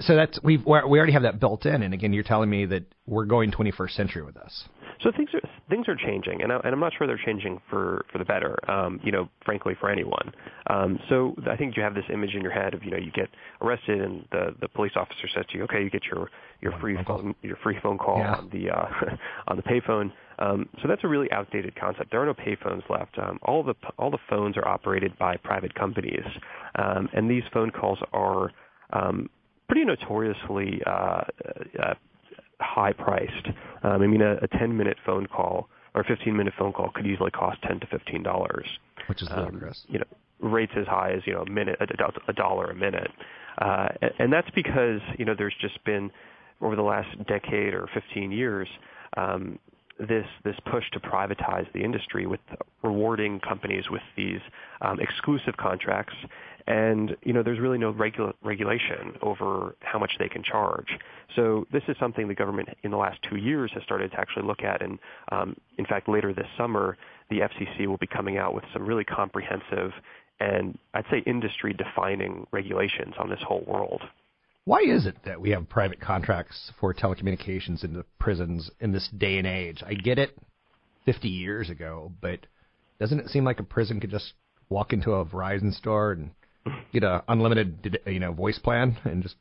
so 0.00 0.14
that's 0.14 0.38
we've 0.42 0.64
we 0.64 0.78
already 0.78 1.12
have 1.12 1.22
that 1.22 1.40
built 1.40 1.64
in. 1.64 1.82
And 1.82 1.94
again, 1.94 2.12
you're 2.12 2.24
telling 2.24 2.50
me 2.50 2.66
that 2.66 2.84
we're 3.06 3.24
going 3.24 3.50
21st 3.50 3.90
century 3.90 4.22
with 4.22 4.34
this. 4.34 4.64
So 5.02 5.10
things 5.14 5.28
are 5.34 5.40
things 5.68 5.88
are 5.88 5.96
changing, 5.96 6.42
and, 6.42 6.52
I, 6.52 6.56
and 6.64 6.72
I'm 6.72 6.80
not 6.80 6.92
sure 6.96 7.06
they're 7.06 7.20
changing 7.24 7.60
for 7.68 8.04
for 8.10 8.18
the 8.18 8.24
better. 8.24 8.58
Um, 8.70 9.00
you 9.04 9.12
know, 9.12 9.28
frankly, 9.44 9.74
for 9.78 9.90
anyone. 9.90 10.32
Um, 10.68 10.98
so 11.08 11.34
I 11.50 11.56
think 11.56 11.76
you 11.76 11.82
have 11.82 11.94
this 11.94 12.04
image 12.12 12.34
in 12.34 12.40
your 12.40 12.52
head 12.52 12.72
of 12.72 12.82
you 12.82 12.90
know 12.90 12.96
you 12.96 13.10
get 13.12 13.28
arrested, 13.60 14.00
and 14.00 14.26
the 14.32 14.54
the 14.60 14.68
police 14.68 14.92
officer 14.96 15.28
says 15.34 15.44
to 15.50 15.58
you, 15.58 15.64
okay, 15.64 15.82
you 15.82 15.90
get 15.90 16.04
your 16.04 16.30
your 16.60 16.72
free 16.80 16.96
phone 17.06 17.34
your 17.42 17.56
free 17.62 17.78
phone 17.82 17.98
call 17.98 18.18
yeah. 18.18 18.34
on 18.34 18.50
the 18.50 18.70
uh, 18.70 18.88
on 19.48 19.56
the 19.56 19.62
payphone. 19.62 20.12
Um, 20.38 20.68
so 20.82 20.88
that's 20.88 21.04
a 21.04 21.08
really 21.08 21.30
outdated 21.32 21.74
concept. 21.76 22.10
There 22.10 22.22
are 22.22 22.26
no 22.26 22.34
payphones 22.34 22.88
left. 22.88 23.18
Um, 23.18 23.38
all 23.42 23.62
the 23.62 23.74
all 23.98 24.10
the 24.10 24.18
phones 24.30 24.56
are 24.56 24.66
operated 24.66 25.18
by 25.18 25.36
private 25.36 25.74
companies, 25.74 26.24
um, 26.74 27.08
and 27.12 27.30
these 27.30 27.44
phone 27.52 27.70
calls 27.70 27.98
are 28.12 28.50
um, 28.92 29.28
notoriously 29.86 30.80
uh, 30.86 31.22
uh, 31.82 31.94
high 32.60 32.92
priced. 32.92 33.46
Um, 33.82 34.02
I 34.02 34.06
mean, 34.06 34.22
a, 34.22 34.36
a 34.42 34.48
10 34.48 34.76
minute 34.76 34.96
phone 35.04 35.26
call 35.26 35.68
or 35.94 36.02
a 36.02 36.04
15 36.04 36.36
minute 36.36 36.54
phone 36.58 36.72
call 36.72 36.90
could 36.94 37.06
easily 37.06 37.30
cost 37.30 37.60
10 37.62 37.80
to 37.80 37.86
15 37.86 38.22
dollars, 38.22 38.66
which 39.08 39.22
is 39.22 39.28
ludicrous. 39.30 39.84
Um, 39.88 39.92
you 39.92 39.98
know, 39.98 40.50
rates 40.50 40.72
as 40.76 40.86
high 40.86 41.12
as 41.12 41.22
you 41.26 41.32
know 41.32 41.42
a 41.42 41.50
minute, 41.50 41.78
a, 41.80 42.30
a 42.30 42.32
dollar 42.32 42.66
a 42.66 42.74
minute, 42.74 43.10
uh, 43.58 43.88
and, 44.02 44.12
and 44.18 44.32
that's 44.32 44.50
because 44.54 45.00
you 45.18 45.24
know 45.24 45.34
there's 45.36 45.54
just 45.60 45.82
been 45.84 46.10
over 46.60 46.76
the 46.76 46.82
last 46.82 47.08
decade 47.26 47.74
or 47.74 47.88
15 47.92 48.32
years. 48.32 48.68
Um, 49.16 49.58
this 49.98 50.26
this 50.44 50.56
push 50.70 50.84
to 50.92 51.00
privatize 51.00 51.70
the 51.72 51.82
industry 51.82 52.26
with 52.26 52.40
rewarding 52.82 53.40
companies 53.40 53.84
with 53.90 54.02
these 54.16 54.40
um, 54.82 55.00
exclusive 55.00 55.56
contracts 55.56 56.14
and 56.66 57.16
you 57.22 57.32
know 57.32 57.42
there's 57.42 57.60
really 57.60 57.78
no 57.78 57.90
regula- 57.90 58.34
regulation 58.42 59.14
over 59.22 59.74
how 59.80 59.98
much 59.98 60.12
they 60.18 60.28
can 60.28 60.42
charge. 60.42 60.98
So 61.34 61.66
this 61.72 61.82
is 61.88 61.96
something 61.98 62.28
the 62.28 62.34
government 62.34 62.70
in 62.82 62.90
the 62.90 62.96
last 62.96 63.18
two 63.22 63.36
years 63.36 63.70
has 63.74 63.82
started 63.82 64.10
to 64.12 64.20
actually 64.20 64.46
look 64.46 64.62
at, 64.62 64.82
and 64.82 64.98
um, 65.30 65.56
in 65.78 65.86
fact 65.86 66.08
later 66.08 66.32
this 66.32 66.48
summer 66.56 66.96
the 67.30 67.40
FCC 67.40 67.86
will 67.86 67.96
be 67.96 68.06
coming 68.06 68.36
out 68.38 68.54
with 68.54 68.64
some 68.72 68.84
really 68.86 69.04
comprehensive 69.04 69.92
and 70.38 70.78
I'd 70.92 71.06
say 71.10 71.22
industry-defining 71.24 72.46
regulations 72.50 73.14
on 73.18 73.30
this 73.30 73.40
whole 73.46 73.64
world. 73.66 74.02
Why 74.66 74.80
is 74.80 75.06
it 75.06 75.14
that 75.24 75.40
we 75.40 75.50
have 75.50 75.68
private 75.68 76.00
contracts 76.00 76.72
for 76.80 76.92
telecommunications 76.92 77.84
in 77.84 77.92
the 77.92 78.04
prisons 78.18 78.68
in 78.80 78.90
this 78.90 79.08
day 79.16 79.38
and 79.38 79.46
age? 79.46 79.80
I 79.86 79.94
get 79.94 80.18
it 80.18 80.36
50 81.04 81.28
years 81.28 81.70
ago, 81.70 82.10
but 82.20 82.40
doesn't 82.98 83.20
it 83.20 83.28
seem 83.28 83.44
like 83.44 83.60
a 83.60 83.62
prison 83.62 84.00
could 84.00 84.10
just 84.10 84.32
walk 84.68 84.92
into 84.92 85.12
a 85.12 85.24
Verizon 85.24 85.72
store 85.72 86.10
and 86.10 86.30
get 86.92 87.04
a 87.04 87.22
unlimited 87.28 88.00
you 88.06 88.18
know 88.18 88.32
voice 88.32 88.58
plan 88.58 88.98
and 89.04 89.22
just 89.22 89.36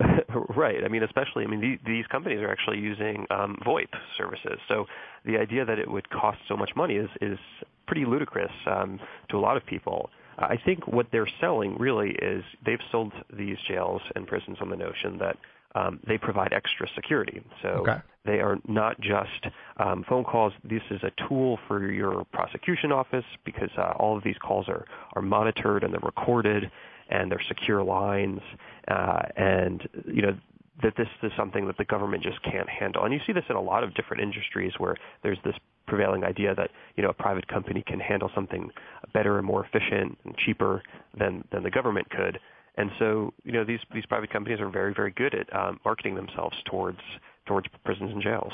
right. 0.56 0.82
I 0.84 0.88
mean 0.88 1.04
especially 1.04 1.44
i 1.44 1.46
mean 1.46 1.60
these, 1.60 1.78
these 1.86 2.06
companies 2.08 2.40
are 2.40 2.50
actually 2.50 2.80
using 2.80 3.26
um 3.30 3.56
voip 3.64 3.94
services. 4.18 4.58
So 4.66 4.86
the 5.24 5.38
idea 5.38 5.64
that 5.64 5.78
it 5.78 5.88
would 5.88 6.10
cost 6.10 6.38
so 6.48 6.56
much 6.56 6.70
money 6.74 6.96
is 6.96 7.08
is 7.20 7.38
pretty 7.86 8.04
ludicrous 8.04 8.50
um 8.66 8.98
to 9.28 9.36
a 9.36 9.38
lot 9.38 9.56
of 9.56 9.64
people 9.66 10.10
i 10.38 10.56
think 10.64 10.86
what 10.86 11.06
they're 11.12 11.28
selling 11.40 11.76
really 11.78 12.10
is 12.22 12.42
they've 12.64 12.78
sold 12.90 13.12
these 13.36 13.56
jails 13.68 14.02
and 14.16 14.26
prisons 14.26 14.58
on 14.60 14.70
the 14.70 14.76
notion 14.76 15.18
that 15.18 15.36
um, 15.74 16.00
they 16.06 16.18
provide 16.18 16.52
extra 16.52 16.86
security. 16.94 17.42
So 17.62 17.68
okay. 17.68 17.98
they 18.24 18.40
are 18.40 18.58
not 18.68 19.00
just 19.00 19.46
um, 19.78 20.04
phone 20.08 20.24
calls. 20.24 20.52
This 20.62 20.82
is 20.90 21.00
a 21.02 21.10
tool 21.28 21.58
for 21.66 21.90
your 21.90 22.24
prosecution 22.32 22.92
office 22.92 23.24
because 23.44 23.70
uh, 23.76 23.92
all 23.96 24.16
of 24.16 24.22
these 24.22 24.36
calls 24.38 24.68
are, 24.68 24.86
are 25.14 25.22
monitored 25.22 25.82
and 25.82 25.92
they're 25.92 26.00
recorded 26.00 26.70
and 27.08 27.30
they're 27.30 27.42
secure 27.48 27.82
lines. 27.82 28.40
Uh, 28.88 29.22
and 29.36 29.88
you 30.06 30.22
know 30.22 30.36
that 30.82 30.96
this 30.96 31.08
is 31.22 31.32
something 31.36 31.66
that 31.66 31.76
the 31.76 31.84
government 31.84 32.22
just 32.22 32.42
can't 32.42 32.68
handle. 32.68 33.04
And 33.04 33.12
you 33.12 33.20
see 33.26 33.32
this 33.32 33.44
in 33.48 33.56
a 33.56 33.60
lot 33.60 33.84
of 33.84 33.94
different 33.94 34.22
industries 34.22 34.72
where 34.78 34.96
there's 35.22 35.38
this 35.44 35.54
prevailing 35.86 36.24
idea 36.24 36.54
that 36.54 36.70
you 36.96 37.02
know 37.02 37.10
a 37.10 37.14
private 37.14 37.46
company 37.48 37.82
can 37.86 38.00
handle 38.00 38.30
something 38.34 38.70
better 39.12 39.38
and 39.38 39.46
more 39.46 39.64
efficient 39.64 40.18
and 40.24 40.36
cheaper 40.38 40.82
than 41.18 41.44
than 41.52 41.62
the 41.62 41.70
government 41.70 42.08
could. 42.10 42.38
And 42.76 42.90
so, 42.98 43.32
you 43.44 43.52
know, 43.52 43.64
these 43.64 43.80
these 43.94 44.06
private 44.06 44.30
companies 44.30 44.60
are 44.60 44.68
very 44.68 44.92
very 44.94 45.12
good 45.12 45.34
at 45.34 45.54
um, 45.54 45.80
marketing 45.84 46.14
themselves 46.14 46.56
towards 46.68 46.98
towards 47.46 47.68
prisons 47.84 48.10
and 48.12 48.22
jails. 48.22 48.52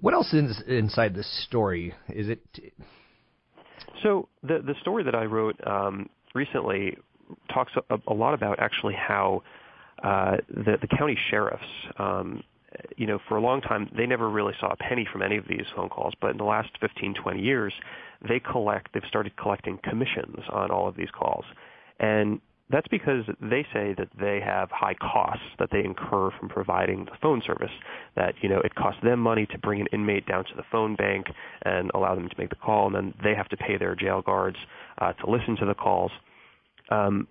What 0.00 0.14
else 0.14 0.32
is 0.32 0.62
inside 0.66 1.14
this 1.14 1.44
story? 1.46 1.94
Is 2.08 2.28
it? 2.28 2.40
So 4.02 4.28
the 4.42 4.60
the 4.64 4.74
story 4.82 5.02
that 5.04 5.14
I 5.14 5.24
wrote 5.24 5.56
um, 5.66 6.08
recently 6.34 6.96
talks 7.52 7.72
a, 7.90 7.96
a, 8.06 8.12
lot 8.12 8.34
about 8.34 8.58
actually 8.60 8.94
how 8.94 9.42
uh, 10.02 10.36
the 10.48 10.76
the 10.80 10.88
county 10.98 11.16
sheriffs. 11.30 11.64
Um, 11.98 12.42
you 12.96 13.06
know, 13.06 13.18
for 13.28 13.36
a 13.36 13.40
long 13.40 13.60
time, 13.60 13.90
they 13.96 14.06
never 14.06 14.28
really 14.28 14.54
saw 14.60 14.72
a 14.72 14.76
penny 14.76 15.06
from 15.10 15.22
any 15.22 15.36
of 15.36 15.44
these 15.48 15.66
phone 15.74 15.88
calls. 15.88 16.14
But 16.20 16.32
in 16.32 16.38
the 16.38 16.44
last 16.44 16.70
15, 16.80 17.14
20 17.14 17.40
years, 17.40 17.72
they 18.26 18.40
collect. 18.40 18.92
They've 18.92 19.02
started 19.08 19.36
collecting 19.36 19.78
commissions 19.84 20.38
on 20.50 20.70
all 20.70 20.88
of 20.88 20.96
these 20.96 21.10
calls. 21.16 21.44
And 22.00 22.40
that's 22.70 22.88
because 22.88 23.24
they 23.40 23.66
say 23.72 23.94
that 23.98 24.08
they 24.18 24.40
have 24.44 24.70
high 24.70 24.94
costs 24.94 25.44
that 25.58 25.68
they 25.70 25.84
incur 25.84 26.30
from 26.38 26.48
providing 26.48 27.04
the 27.04 27.12
phone 27.20 27.42
service. 27.46 27.70
That 28.16 28.34
you 28.40 28.48
know 28.48 28.60
it 28.60 28.74
costs 28.74 29.00
them 29.02 29.20
money 29.20 29.46
to 29.46 29.58
bring 29.58 29.80
an 29.80 29.86
inmate 29.92 30.26
down 30.26 30.44
to 30.44 30.54
the 30.56 30.62
phone 30.72 30.96
bank 30.96 31.26
and 31.62 31.90
allow 31.94 32.14
them 32.14 32.28
to 32.28 32.34
make 32.38 32.48
the 32.48 32.56
call, 32.56 32.86
and 32.86 32.94
then 32.94 33.14
they 33.22 33.34
have 33.34 33.48
to 33.50 33.56
pay 33.56 33.76
their 33.76 33.94
jail 33.94 34.22
guards 34.22 34.56
uh, 34.98 35.12
to 35.12 35.30
listen 35.30 35.56
to 35.56 35.66
the 35.66 35.74
calls. 35.74 36.10
Um, 36.90 37.28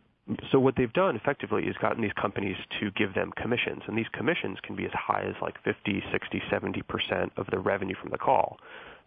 so 0.51 0.59
what 0.59 0.75
they've 0.77 0.93
done 0.93 1.15
effectively 1.15 1.63
is 1.63 1.75
gotten 1.81 2.01
these 2.01 2.13
companies 2.13 2.55
to 2.79 2.91
give 2.91 3.13
them 3.13 3.31
commissions, 3.35 3.81
and 3.87 3.97
these 3.97 4.07
commissions 4.13 4.57
can 4.63 4.75
be 4.75 4.85
as 4.85 4.91
high 4.93 5.23
as 5.27 5.35
like 5.41 5.61
50, 5.63 6.03
60, 6.11 6.41
70 6.49 6.81
percent 6.83 7.33
of 7.35 7.47
the 7.51 7.59
revenue 7.59 7.95
from 7.99 8.09
the 8.11 8.17
call. 8.17 8.57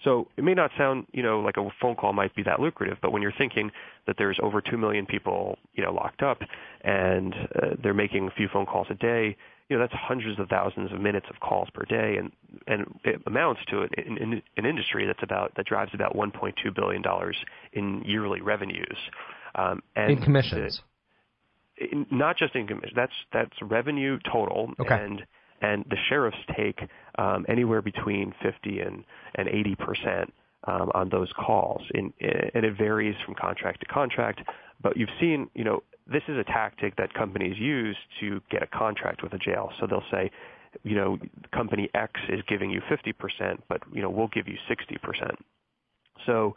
So 0.04 0.28
it 0.36 0.44
may 0.44 0.54
not 0.54 0.70
sound, 0.76 1.06
you 1.12 1.22
know, 1.22 1.40
like 1.40 1.56
a 1.56 1.66
phone 1.80 1.96
call 1.96 2.12
might 2.12 2.34
be 2.34 2.42
that 2.42 2.60
lucrative, 2.60 2.98
but 3.00 3.12
when 3.12 3.22
you're 3.22 3.32
thinking 3.32 3.70
that 4.06 4.16
there's 4.18 4.38
over 4.42 4.60
2 4.60 4.76
million 4.76 5.06
people, 5.06 5.58
you 5.74 5.82
know, 5.82 5.92
locked 5.92 6.22
up 6.22 6.40
and 6.82 7.34
uh, 7.34 7.68
they're 7.82 7.94
making 7.94 8.28
a 8.28 8.30
few 8.32 8.48
phone 8.52 8.66
calls 8.66 8.86
a 8.90 8.94
day, 8.94 9.36
you 9.68 9.76
know, 9.76 9.82
that's 9.82 9.94
hundreds 9.94 10.38
of 10.38 10.48
thousands 10.48 10.92
of 10.92 11.00
minutes 11.00 11.26
of 11.30 11.40
calls 11.40 11.68
per 11.72 11.84
day 11.84 12.18
and 12.18 12.30
and 12.68 12.86
it 13.04 13.20
amounts 13.26 13.60
to 13.68 13.82
an, 13.82 13.90
in, 13.96 14.42
an 14.56 14.66
industry 14.66 15.06
that's 15.06 15.22
about 15.22 15.52
that 15.56 15.66
drives 15.66 15.90
about 15.94 16.14
1.2 16.14 16.52
billion 16.74 17.02
dollars 17.02 17.36
in 17.72 18.02
yearly 18.04 18.40
revenues. 18.40 18.98
Um, 19.54 19.82
and 19.96 20.12
in 20.12 20.22
commissions. 20.22 20.76
The, 20.76 20.95
in, 21.78 22.06
not 22.10 22.36
just 22.36 22.54
in 22.54 22.66
commissions. 22.66 22.92
That's 22.94 23.12
that's 23.32 23.62
revenue 23.62 24.18
total 24.30 24.72
okay. 24.80 24.94
and 24.94 25.22
and 25.62 25.84
the 25.88 25.96
sheriffs 26.08 26.36
take 26.56 26.80
um, 27.18 27.46
anywhere 27.48 27.80
between 27.80 28.34
50 28.42 28.80
and, 28.80 29.04
and 29.36 29.48
80 29.48 29.74
percent 29.76 30.34
um, 30.64 30.90
on 30.94 31.08
those 31.08 31.32
calls, 31.32 31.82
in, 31.94 32.12
and 32.20 32.64
it 32.64 32.76
varies 32.76 33.14
from 33.24 33.34
contract 33.34 33.80
to 33.80 33.86
contract. 33.86 34.42
But 34.82 34.96
you've 34.96 35.10
seen, 35.20 35.48
you 35.54 35.64
know, 35.64 35.82
this 36.06 36.22
is 36.28 36.36
a 36.36 36.44
tactic 36.44 36.96
that 36.96 37.14
companies 37.14 37.56
use 37.58 37.96
to 38.20 38.40
get 38.50 38.62
a 38.62 38.66
contract 38.66 39.22
with 39.22 39.32
a 39.32 39.38
jail. 39.38 39.72
So 39.80 39.86
they'll 39.86 40.04
say, 40.10 40.30
you 40.82 40.94
know, 40.94 41.18
company 41.52 41.88
X 41.94 42.20
is 42.28 42.40
giving 42.48 42.70
you 42.70 42.82
50 42.88 43.12
percent, 43.12 43.64
but 43.68 43.82
you 43.92 44.02
know, 44.02 44.10
we'll 44.10 44.28
give 44.28 44.46
you 44.48 44.56
60 44.68 44.96
percent. 45.02 45.38
So 46.26 46.54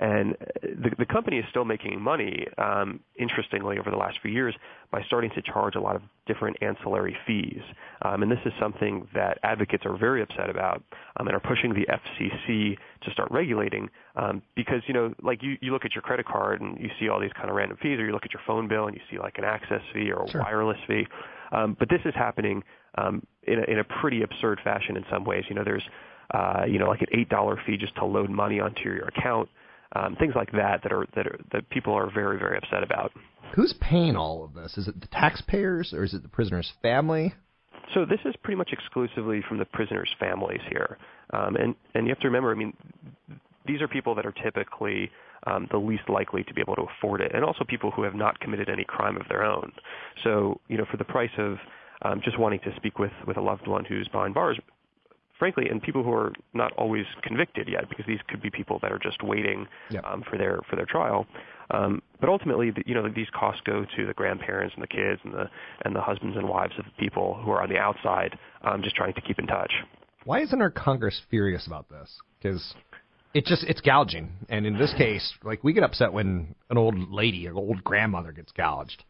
and 0.00 0.34
the, 0.62 0.90
the 0.98 1.04
company 1.04 1.36
is 1.38 1.44
still 1.50 1.66
making 1.66 2.00
money, 2.00 2.46
um, 2.56 3.00
interestingly, 3.18 3.78
over 3.78 3.90
the 3.90 3.98
last 3.98 4.18
few 4.22 4.30
years 4.30 4.54
by 4.90 5.02
starting 5.02 5.30
to 5.34 5.42
charge 5.42 5.74
a 5.74 5.80
lot 5.80 5.94
of 5.94 6.00
different 6.26 6.56
ancillary 6.62 7.14
fees. 7.26 7.60
Um, 8.00 8.22
and 8.22 8.32
this 8.32 8.38
is 8.46 8.52
something 8.58 9.06
that 9.14 9.38
advocates 9.42 9.84
are 9.84 9.98
very 9.98 10.22
upset 10.22 10.48
about 10.48 10.82
um, 11.18 11.28
and 11.28 11.36
are 11.36 11.40
pushing 11.40 11.74
the 11.74 11.86
FCC 11.86 12.78
to 13.02 13.10
start 13.12 13.30
regulating 13.30 13.90
um, 14.16 14.40
because, 14.56 14.80
you 14.86 14.94
know, 14.94 15.12
like 15.22 15.42
you, 15.42 15.58
you 15.60 15.70
look 15.70 15.84
at 15.84 15.94
your 15.94 16.02
credit 16.02 16.24
card 16.24 16.62
and 16.62 16.80
you 16.80 16.88
see 16.98 17.10
all 17.10 17.20
these 17.20 17.32
kind 17.34 17.50
of 17.50 17.54
random 17.54 17.76
fees, 17.82 17.98
or 17.98 18.06
you 18.06 18.12
look 18.12 18.24
at 18.24 18.32
your 18.32 18.42
phone 18.46 18.68
bill 18.68 18.86
and 18.86 18.96
you 18.96 19.02
see 19.10 19.18
like 19.18 19.36
an 19.36 19.44
access 19.44 19.82
fee 19.92 20.10
or 20.10 20.24
a 20.24 20.30
sure. 20.30 20.40
wireless 20.40 20.78
fee. 20.86 21.06
Um, 21.52 21.76
but 21.78 21.90
this 21.90 22.00
is 22.06 22.14
happening 22.14 22.62
um, 22.96 23.22
in, 23.42 23.58
a, 23.58 23.62
in 23.64 23.78
a 23.80 23.84
pretty 23.84 24.22
absurd 24.22 24.60
fashion 24.64 24.96
in 24.96 25.04
some 25.10 25.24
ways. 25.24 25.44
You 25.50 25.56
know, 25.56 25.64
there's 25.64 25.82
uh, 26.32 26.64
you 26.66 26.78
know, 26.78 26.86
like 26.86 27.00
an 27.00 27.08
eight 27.12 27.28
dollar 27.28 27.60
fee 27.66 27.76
just 27.76 27.94
to 27.96 28.04
load 28.04 28.30
money 28.30 28.60
onto 28.60 28.84
your 28.84 29.08
account 29.08 29.48
um, 29.96 30.16
things 30.16 30.34
like 30.36 30.52
that 30.52 30.82
that 30.82 30.92
are 30.92 31.06
that 31.14 31.26
are 31.26 31.38
that 31.52 31.68
people 31.70 31.92
are 31.94 32.10
very 32.12 32.38
very 32.38 32.56
upset 32.58 32.82
about. 32.82 33.12
Who's 33.54 33.74
paying 33.80 34.16
all 34.16 34.44
of 34.44 34.54
this? 34.54 34.76
Is 34.78 34.88
it 34.88 35.00
the 35.00 35.08
taxpayers 35.08 35.92
or 35.92 36.04
is 36.04 36.14
it 36.14 36.22
the 36.22 36.28
prisoner's 36.28 36.72
family? 36.82 37.34
So 37.94 38.04
this 38.04 38.20
is 38.24 38.34
pretty 38.42 38.56
much 38.56 38.70
exclusively 38.72 39.42
from 39.48 39.58
the 39.58 39.64
prisoners' 39.64 40.14
families 40.20 40.60
here, 40.70 40.96
um, 41.32 41.56
and 41.56 41.74
and 41.94 42.06
you 42.06 42.10
have 42.12 42.20
to 42.20 42.28
remember, 42.28 42.52
I 42.52 42.54
mean, 42.54 42.72
these 43.66 43.80
are 43.82 43.88
people 43.88 44.14
that 44.14 44.24
are 44.24 44.34
typically 44.44 45.10
um, 45.46 45.66
the 45.72 45.78
least 45.78 46.08
likely 46.08 46.44
to 46.44 46.54
be 46.54 46.60
able 46.60 46.76
to 46.76 46.82
afford 46.82 47.20
it, 47.20 47.32
and 47.34 47.44
also 47.44 47.64
people 47.64 47.90
who 47.90 48.02
have 48.02 48.14
not 48.14 48.38
committed 48.40 48.68
any 48.68 48.84
crime 48.84 49.16
of 49.16 49.26
their 49.28 49.42
own. 49.42 49.72
So 50.22 50.60
you 50.68 50.78
know, 50.78 50.84
for 50.90 50.98
the 50.98 51.04
price 51.04 51.30
of 51.38 51.56
um, 52.02 52.20
just 52.24 52.38
wanting 52.38 52.60
to 52.60 52.74
speak 52.76 52.98
with 52.98 53.12
with 53.26 53.36
a 53.36 53.42
loved 53.42 53.66
one 53.66 53.84
who's 53.84 54.06
behind 54.08 54.34
bars, 54.34 54.58
frankly, 55.40 55.64
and 55.68 55.82
people 55.82 56.04
who 56.04 56.12
are 56.12 56.32
not 56.54 56.70
always 56.74 57.06
convicted 57.24 57.66
yet, 57.68 57.88
because 57.88 58.04
these 58.06 58.20
could 58.28 58.40
be 58.40 58.50
people 58.50 58.78
that 58.82 58.92
are 58.92 58.98
just 59.00 59.20
waiting 59.24 59.66
um, 60.04 60.22
for 60.30 60.38
their 60.38 60.60
for 60.70 60.76
their 60.76 60.86
trial. 60.86 61.26
Um, 61.72 62.02
but 62.20 62.28
ultimately, 62.28 62.72
you 62.86 62.94
know, 62.94 63.08
these 63.08 63.28
costs 63.34 63.60
go 63.64 63.84
to 63.96 64.06
the 64.06 64.14
grandparents 64.14 64.74
and 64.74 64.82
the 64.82 64.88
kids 64.88 65.20
and 65.24 65.34
the 65.34 65.50
and 65.84 65.96
the 65.96 66.00
husbands 66.00 66.36
and 66.36 66.48
wives 66.48 66.74
of 66.78 66.84
the 66.84 66.90
people 67.04 67.40
who 67.42 67.50
are 67.50 67.62
on 67.62 67.68
the 67.68 67.78
outside, 67.78 68.38
um, 68.62 68.82
just 68.82 68.94
trying 68.94 69.14
to 69.14 69.20
keep 69.22 69.40
in 69.40 69.46
touch. 69.46 69.72
Why 70.24 70.42
isn't 70.42 70.60
our 70.60 70.70
Congress 70.70 71.20
furious 71.30 71.66
about 71.66 71.88
this? 71.88 72.14
Because 72.38 72.74
it 73.32 73.46
just 73.46 73.64
it's 73.64 73.80
gouging, 73.80 74.32
and 74.48 74.66
in 74.66 74.78
this 74.78 74.92
case, 74.96 75.32
like 75.42 75.64
we 75.64 75.72
get 75.72 75.82
upset 75.82 76.12
when 76.12 76.54
an 76.68 76.76
old 76.76 77.10
lady, 77.10 77.46
an 77.46 77.54
old 77.56 77.82
grandmother 77.82 78.32
gets 78.32 78.52
gouged. 78.52 79.02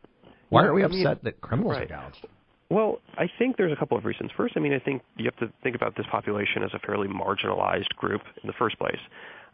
Why 0.50 0.62
aren't 0.62 0.74
we 0.74 0.82
upset 0.82 1.24
that 1.24 1.40
criminals 1.40 1.72
right. 1.72 1.90
are 1.90 2.10
gouged? 2.10 2.26
Well, 2.70 3.00
I 3.18 3.28
think 3.38 3.56
there's 3.56 3.72
a 3.72 3.76
couple 3.76 3.98
of 3.98 4.04
reasons. 4.04 4.30
First, 4.36 4.54
I 4.56 4.60
mean, 4.60 4.72
I 4.72 4.78
think 4.78 5.02
you 5.16 5.24
have 5.24 5.36
to 5.38 5.52
think 5.62 5.74
about 5.74 5.96
this 5.96 6.06
population 6.10 6.62
as 6.62 6.70
a 6.72 6.78
fairly 6.78 7.08
marginalized 7.08 7.88
group 7.96 8.22
in 8.42 8.46
the 8.46 8.52
first 8.52 8.78
place. 8.78 9.00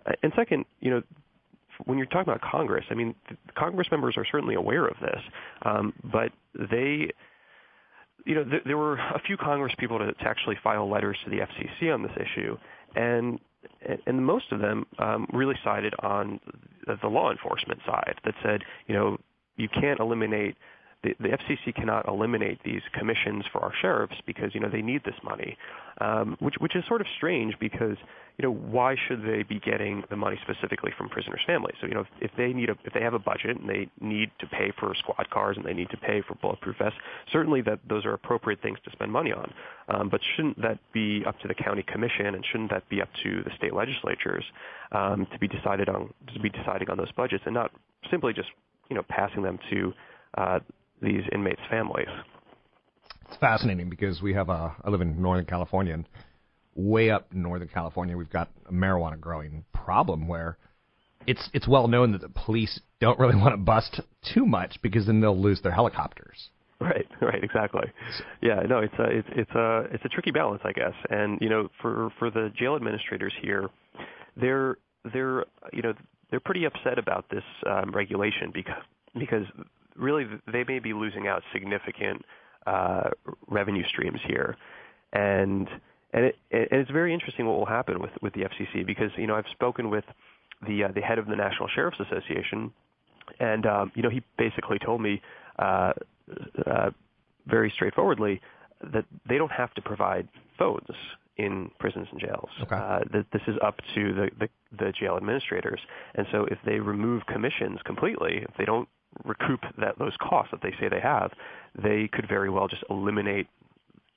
Uh, 0.05 0.12
and 0.22 0.33
second, 0.37 0.66
you 0.81 0.90
know, 0.90 1.02
when 1.87 1.96
you're 1.98 2.07
talking 2.07 2.31
about 2.33 2.42
Congress, 2.42 2.85
I 2.90 2.94
mean, 2.94 3.14
Congress 3.57 3.88
members 3.90 4.16
are 4.18 4.26
certainly 4.31 4.55
aware 4.55 4.87
of 4.87 4.96
this, 5.00 5.20
um, 5.62 5.94
but 6.05 6.31
they, 6.55 7.11
you 8.24 8.35
know, 8.35 8.44
th- 8.44 8.62
there 8.64 8.76
were 8.76 8.94
a 8.96 9.20
few 9.26 9.37
Congress 9.37 9.74
people 9.79 9.98
to, 9.98 10.12
to 10.12 10.24
actually 10.24 10.57
file 10.62 10.88
letters 10.88 11.16
to 11.24 11.31
the 11.31 11.38
FCC 11.38 11.92
on 11.92 12.02
this 12.02 12.12
issue, 12.16 12.57
and 12.94 13.38
and 14.07 14.24
most 14.24 14.52
of 14.52 14.61
them 14.61 14.87
um, 14.98 15.26
really 15.33 15.57
sided 15.64 15.92
on 16.00 16.40
the 17.02 17.09
law 17.09 17.31
enforcement 17.31 17.81
side 17.85 18.14
that 18.24 18.35
said, 18.42 18.62
you 18.87 18.94
know, 18.94 19.18
you 19.57 19.68
can't 19.68 20.00
eliminate 20.00 20.57
the, 21.21 21.29
FCC 21.29 21.75
cannot 21.75 22.09
eliminate 22.09 22.59
these 22.64 22.83
commissions 22.92 23.45
for 23.53 23.61
our 23.61 23.73
sheriffs 23.81 24.16
because 24.27 24.55
you 24.55 24.61
know 24.61 24.69
they 24.69 24.83
need 24.83 25.03
this 25.05 25.14
money, 25.23 25.57
um, 26.01 26.37
which 26.40 26.55
which 26.59 26.77
is 26.77 26.85
sort 26.87 27.01
of 27.01 27.07
strange 27.16 27.55
because 27.59 27.97
you 28.38 28.42
know 28.42 28.53
why 28.53 28.97
should 29.07 29.23
they 29.25 29.42
be 29.42 29.61
getting 29.61 30.03
the 30.11 30.16
money 30.16 30.38
specifically 30.42 30.92
from 30.97 31.09
prisoners' 31.09 31.40
families? 31.47 31.75
So 31.81 31.87
you 31.87 31.95
know 31.95 32.01
if, 32.01 32.07
if 32.21 32.31
they 32.37 32.53
need 32.53 32.71
a 32.71 32.77
if 32.85 32.92
they 32.92 33.01
have 33.01 33.14
a 33.14 33.19
budget 33.19 33.59
and 33.59 33.69
they 33.69 33.88
need 34.01 34.31
to 34.40 34.47
pay 34.47 34.73
for 34.79 34.95
squad 34.95 35.29
cars 35.31 35.57
and 35.57 35.64
they 35.64 35.75
need 35.75 35.90
to 35.90 35.97
pay 35.97 36.23
for 36.23 36.35
bulletproof 36.37 36.77
vests, 36.79 36.99
certainly 37.33 37.61
that 37.62 37.81
those 37.88 38.05
are 38.05 38.12
appropriate 38.12 38.61
things 38.62 38.79
to 38.85 38.90
spend 38.92 39.12
money 39.12 39.33
on. 39.33 39.53
Um, 39.88 40.09
but 40.09 40.21
shouldn't 40.35 40.61
that 40.62 40.79
be 40.92 41.23
up 41.27 41.38
to 41.40 41.49
the 41.49 41.55
county 41.55 41.83
commission 41.83 42.35
and 42.35 42.45
shouldn't 42.45 42.71
that 42.71 42.88
be 42.88 43.01
up 43.01 43.09
to 43.23 43.42
the 43.42 43.51
state 43.57 43.75
legislatures 43.75 44.45
um, 44.92 45.27
to 45.33 45.38
be 45.38 45.49
decided 45.49 45.88
on 45.88 46.12
to 46.35 46.40
be 46.40 46.51
deciding 46.51 46.90
on 46.90 46.97
those 46.97 47.12
budgets 47.12 47.45
and 47.47 47.55
not 47.55 47.71
simply 48.11 48.33
just 48.33 48.49
you 48.88 48.97
know 48.97 49.03
passing 49.09 49.42
them 49.42 49.59
to 49.71 49.92
uh, 50.37 50.61
these 51.02 51.22
inmates' 51.32 51.61
families. 51.70 52.09
It's 53.28 53.37
fascinating 53.38 53.88
because 53.88 54.22
we 54.22 54.35
have 54.35 54.48
a. 54.48 54.74
I 54.85 54.90
live 54.90 55.00
in 55.00 55.20
Northern 55.20 55.46
California, 55.46 55.94
and 55.94 56.09
way 56.74 57.11
up 57.11 57.28
in 57.32 57.42
Northern 57.42 57.68
California, 57.68 58.16
we've 58.16 58.30
got 58.30 58.50
a 58.68 58.72
marijuana 58.72 59.18
growing 59.18 59.64
problem 59.72 60.28
where 60.28 60.59
it's 61.26 61.48
it's 61.52 61.66
well 61.66 61.88
known 61.88 62.12
that 62.12 62.20
the 62.20 62.28
police 62.28 62.80
don't 63.00 63.18
really 63.18 63.37
want 63.40 63.52
to 63.52 63.59
bust 63.59 64.00
too 64.35 64.46
much 64.46 64.78
because 64.82 65.06
then 65.06 65.20
they'll 65.20 65.40
lose 65.40 65.61
their 65.62 65.72
helicopters. 65.72 66.50
Right, 66.80 67.06
right, 67.22 67.42
exactly. 67.42 67.90
Yeah, 68.42 68.61
no, 68.68 68.78
it's 68.80 68.94
a 68.98 69.04
it's 69.04 69.28
it's 69.32 69.50
a 69.52 69.85
it's 69.92 70.04
a 70.04 70.09
tricky 70.09 70.30
balance, 70.30 70.62
I 70.64 70.72
guess. 70.72 70.94
And 71.11 71.38
you 71.40 71.48
know, 71.48 71.68
for 71.80 72.11
for 72.18 72.30
the 72.30 72.52
jail 72.56 72.76
administrators 72.76 73.32
here, 73.40 73.68
they're 74.37 74.76
they're 75.12 75.44
you 75.72 75.82
know 75.82 75.94
they're 76.30 76.40
pretty 76.40 76.64
upset 76.64 76.98
about 76.98 77.26
this 77.30 77.44
um, 77.66 77.92
regulation 77.92 78.50
because 78.52 78.82
because 79.18 79.44
really 79.98 80.26
they 80.52 80.64
may 80.64 80.78
be 80.78 80.92
losing 80.92 81.26
out 81.26 81.42
significant 81.52 82.24
uh, 82.66 83.11
revenue 83.48 83.87
streams 83.88 84.20
here, 84.26 84.56
and 85.12 85.68
and, 86.12 86.26
it, 86.26 86.37
and 86.50 86.80
it's 86.80 86.90
very 86.90 87.12
interesting 87.12 87.46
what 87.46 87.59
will 87.59 87.66
happen 87.66 88.00
with 88.00 88.11
with 88.22 88.32
the 88.35 88.42
FCC 88.42 88.87
because 88.87 89.11
you 89.16 89.26
know 89.26 89.35
I've 89.35 89.48
spoken 89.52 89.90
with 89.90 90.04
the 90.66 90.85
uh, 90.85 90.88
the 90.94 91.00
head 91.00 91.18
of 91.18 91.26
the 91.26 91.37
National 91.37 91.68
Sheriffs 91.68 91.98
Association, 92.00 92.72
and 93.40 93.66
um, 93.66 93.92
you 93.94 94.02
know 94.02 94.11
he 94.11 94.22
basically 94.38 94.78
told 94.78 95.00
me 95.00 95.20
uh, 95.59 95.92
uh, 96.66 96.90
very 97.46 97.70
straightforwardly 97.74 98.40
that 98.92 99.04
they 99.28 99.38
don't 99.38 99.52
have 99.52 99.72
to 99.74 99.82
provide 99.82 100.28
phones 100.59 100.88
in 101.37 101.70
prisons 101.78 102.09
and 102.11 102.20
jails. 102.20 102.48
Okay. 102.62 102.74
Uh, 102.74 103.00
that 103.12 103.26
this 103.32 103.42
is 103.46 103.56
up 103.62 103.76
to 103.94 104.14
the, 104.14 104.30
the 104.38 104.48
the 104.78 104.92
jail 104.92 105.16
administrators, 105.16 105.80
and 106.14 106.26
so 106.32 106.46
if 106.50 106.59
they 106.64 106.80
remove 106.80 107.26
commissions 107.26 107.78
completely, 107.85 108.38
if 108.48 108.56
they 108.59 108.64
don't 108.64 108.88
recoup 109.24 109.61
that 109.79 109.98
those 109.98 110.16
costs 110.20 110.50
that 110.52 110.62
they 110.62 110.72
say 110.81 110.88
they 110.88 111.00
have, 111.00 111.33
they 111.83 112.09
could 112.12 112.29
very 112.29 112.50
well 112.50 112.68
just 112.68 112.85
eliminate 112.90 113.46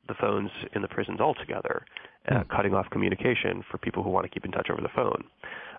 the 0.08 0.16
phones 0.16 0.50
in 0.74 0.82
the 0.82 0.88
prisons 0.88 1.20
altogether, 1.22 1.86
uh, 2.30 2.42
hmm. 2.42 2.56
cutting 2.56 2.74
off 2.74 2.90
communication 2.90 3.64
for 3.70 3.78
people 3.78 4.04
who 4.04 4.10
want 4.10 4.26
to 4.26 4.30
keep 4.30 4.44
in 4.44 4.52
touch 4.52 4.70
over 4.72 4.82
the 4.82 4.90
phone, 4.96 5.24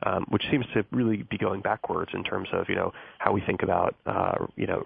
um, 0.06 0.24
which 0.28 0.44
seems 0.50 0.64
to 0.72 0.85
really 0.92 1.24
be 1.30 1.37
going 1.37 1.61
backwards 1.61 2.12
in 2.14 2.24
terms 2.24 2.48
of 2.52 2.66
you 2.68 2.76
know 2.76 2.92
how 3.18 3.33
we 3.33 3.42
think 3.42 3.62
about 3.62 3.94
uh, 4.06 4.46
you 4.56 4.66
know 4.66 4.83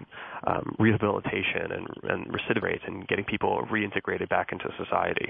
um, 0.47 0.75
rehabilitation 0.79 1.71
and, 1.71 1.87
and 2.03 2.27
recidivate 2.27 2.63
rates 2.63 2.83
and 2.87 3.07
getting 3.07 3.25
people 3.25 3.65
reintegrated 3.71 4.27
back 4.29 4.51
into 4.51 4.65
society. 4.83 5.29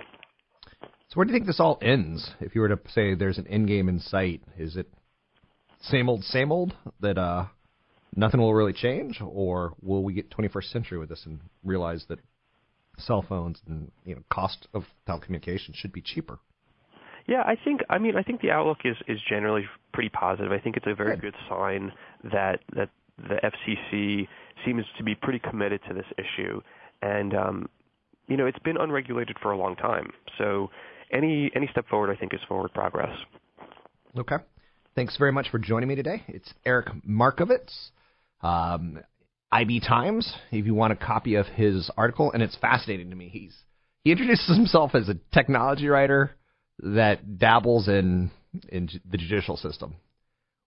So 1.10 1.18
where 1.18 1.26
do 1.26 1.32
you 1.32 1.38
think 1.38 1.46
this 1.46 1.60
all 1.60 1.78
ends? 1.82 2.32
If 2.40 2.56
you 2.56 2.62
were 2.62 2.70
to 2.70 2.80
say 2.90 3.14
there's 3.14 3.38
an 3.38 3.48
end 3.48 3.68
game 3.68 3.90
in 3.90 4.00
sight, 4.00 4.42
is 4.58 4.76
it 4.76 4.88
same 5.82 6.10
old, 6.10 6.24
same 6.24 6.52
old 6.52 6.74
that 7.02 7.18
uh, 7.18 7.46
nothing 8.16 8.40
will 8.40 8.54
really 8.54 8.74
change, 8.74 9.22
or 9.22 9.74
will 9.82 10.04
we 10.04 10.14
get 10.14 10.30
21st 10.30 10.72
century 10.72 10.98
with 10.98 11.10
this 11.10 11.24
and 11.26 11.40
realize 11.64 12.06
that 12.10 12.20
cell 12.98 13.26
phones 13.28 13.62
and 13.68 13.92
you 14.06 14.16
know 14.16 14.22
cost 14.32 14.68
of 14.74 14.84
telecommunications 15.08 15.76
should 15.76 15.92
be 15.92 16.02
cheaper? 16.02 16.40
Yeah, 17.28 17.42
I 17.42 17.56
think 17.62 17.82
I 17.90 17.98
mean 17.98 18.16
I 18.16 18.24
think 18.24 18.42
the 18.42 18.52
outlook 18.52 18.80
is 18.86 18.96
is 19.08 19.20
generally 19.28 19.66
pretty 19.94 20.10
positive. 20.10 20.52
I 20.52 20.60
think 20.60 20.78
it's 20.78 20.88
a 20.88 20.96
very 20.96 21.16
Good. 21.16 21.34
good 21.34 21.36
sign 21.50 21.92
that 22.32 22.60
that 22.76 22.90
the 23.18 23.40
FCC 23.44 24.28
seems 24.66 24.86
to 24.98 25.04
be 25.04 25.16
pretty 25.16 25.40
committed 25.40 25.82
to 25.88 25.94
this 25.94 26.06
issue, 26.18 26.62
and 27.02 27.34
um, 27.34 27.70
you 28.28 28.38
know 28.38 28.46
it's 28.46 28.60
been 28.60 28.78
unregulated 28.78 29.38
for 29.42 29.52
a 29.52 29.58
long 29.58 29.76
time. 29.76 30.12
So 30.38 30.70
any 31.12 31.52
any 31.56 31.68
step 31.72 31.88
forward, 31.88 32.16
I 32.16 32.16
think, 32.20 32.34
is 32.34 32.40
forward 32.48 32.74
progress. 32.74 33.16
Okay. 34.18 34.38
Thanks 34.96 35.18
very 35.18 35.34
much 35.34 35.50
for 35.50 35.60
joining 35.60 35.90
me 35.90 35.96
today. 35.96 36.24
It's 36.28 36.54
Eric 36.66 36.88
Markowitz, 37.06 37.92
um, 38.42 39.00
IB 39.52 39.80
Times. 39.82 40.34
If 40.52 40.66
you 40.66 40.74
want 40.74 40.94
a 40.94 40.98
copy 40.98 41.36
of 41.36 41.46
his 41.48 41.90
article, 41.98 42.32
and 42.32 42.44
it's 42.44 42.58
fascinating 42.58 43.10
to 43.10 43.16
me. 43.16 43.30
He's 43.30 43.56
he 44.04 44.12
introduces 44.12 44.56
himself 44.56 44.94
as 44.94 45.10
a 45.10 45.18
technology 45.34 45.88
writer 45.88 46.32
that 46.80 47.40
dabbles 47.40 47.88
in 47.88 48.32
in 48.70 48.90
the 49.10 49.18
judicial 49.18 49.58
system. 49.58 49.96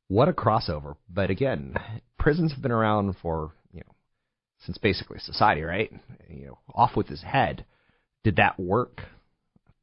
What 0.08 0.28
a 0.28 0.32
crossover! 0.32 0.96
But 1.08 1.30
again, 1.30 1.74
prisons 2.18 2.52
have 2.52 2.62
been 2.62 2.72
around 2.72 3.16
for 3.22 3.52
you 3.72 3.80
know 3.80 3.94
since 4.60 4.78
basically 4.78 5.18
society, 5.20 5.62
right? 5.62 5.92
You 6.28 6.46
know, 6.46 6.58
off 6.74 6.96
with 6.96 7.08
his 7.08 7.22
head. 7.22 7.64
Did 8.24 8.36
that 8.36 8.58
work? 8.58 9.02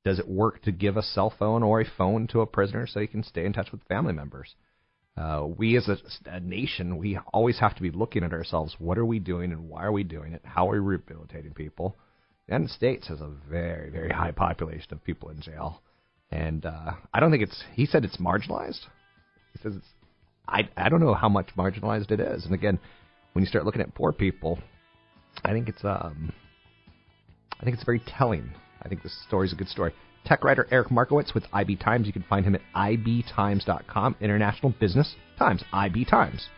Does 0.03 0.19
it 0.19 0.27
work 0.27 0.61
to 0.63 0.71
give 0.71 0.97
a 0.97 1.01
cell 1.01 1.33
phone 1.37 1.63
or 1.63 1.81
a 1.81 1.85
phone 1.97 2.27
to 2.27 2.41
a 2.41 2.45
prisoner 2.45 2.85
so 2.85 2.99
he 2.99 3.07
can 3.07 3.23
stay 3.23 3.45
in 3.45 3.53
touch 3.53 3.71
with 3.71 3.83
family 3.85 4.13
members? 4.13 4.55
Uh, 5.17 5.47
we 5.57 5.77
as 5.77 5.87
a, 5.87 5.97
a 6.25 6.39
nation, 6.39 6.97
we 6.97 7.17
always 7.33 7.59
have 7.59 7.75
to 7.75 7.81
be 7.81 7.91
looking 7.91 8.23
at 8.23 8.33
ourselves. 8.33 8.75
What 8.79 8.97
are 8.97 9.05
we 9.05 9.19
doing 9.19 9.51
and 9.51 9.69
why 9.69 9.83
are 9.83 9.91
we 9.91 10.03
doing 10.03 10.33
it? 10.33 10.41
How 10.43 10.69
are 10.69 10.73
we 10.73 10.79
rehabilitating 10.79 11.53
people? 11.53 11.95
The 12.47 12.53
United 12.53 12.73
States 12.73 13.07
has 13.07 13.21
a 13.21 13.31
very, 13.49 13.89
very 13.89 14.11
high 14.11 14.31
population 14.31 14.93
of 14.93 15.03
people 15.03 15.29
in 15.29 15.41
jail. 15.41 15.81
And 16.31 16.65
uh, 16.65 16.91
I 17.13 17.19
don't 17.19 17.31
think 17.31 17.43
it's, 17.43 17.63
he 17.73 17.85
said 17.85 18.03
it's 18.03 18.17
marginalized. 18.17 18.81
He 19.53 19.59
says 19.63 19.73
it's, 19.77 19.87
I, 20.47 20.69
I 20.75 20.89
don't 20.89 20.99
know 20.99 21.13
how 21.13 21.29
much 21.29 21.47
marginalized 21.57 22.11
it 22.11 22.19
is. 22.19 22.45
And 22.45 22.53
again, 22.53 22.77
when 23.33 23.43
you 23.43 23.47
start 23.49 23.65
looking 23.65 23.81
at 23.81 23.95
poor 23.95 24.11
people, 24.11 24.59
I 25.43 25.51
think 25.53 25.69
it's, 25.69 25.83
um, 25.83 26.33
I 27.59 27.63
think 27.63 27.75
it's 27.75 27.85
very 27.85 28.01
telling. 28.05 28.51
I 28.81 28.89
think 28.89 29.01
this 29.01 29.17
story 29.27 29.47
is 29.47 29.53
a 29.53 29.55
good 29.55 29.69
story. 29.69 29.93
Tech 30.25 30.43
writer 30.43 30.67
Eric 30.71 30.89
Markowitz 30.89 31.33
with 31.33 31.45
IB 31.53 31.75
Times. 31.77 32.07
You 32.07 32.13
can 32.13 32.23
find 32.23 32.45
him 32.45 32.55
at 32.55 32.61
ibtimes.com. 32.75 34.15
International 34.19 34.73
Business 34.79 35.15
Times. 35.37 35.63
IB 35.71 36.05
Times. 36.05 36.49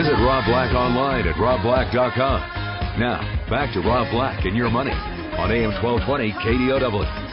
Visit 0.00 0.12
Rob 0.14 0.46
Black 0.46 0.74
online 0.74 1.26
at 1.26 1.34
robblack.com. 1.34 2.59
Now, 3.00 3.18
back 3.48 3.72
to 3.72 3.80
Rob 3.80 4.10
Black 4.10 4.44
and 4.44 4.54
your 4.54 4.68
money 4.68 4.90
on 4.90 5.50
AM 5.50 5.72
1220 5.82 6.32
KDOW. 6.32 7.30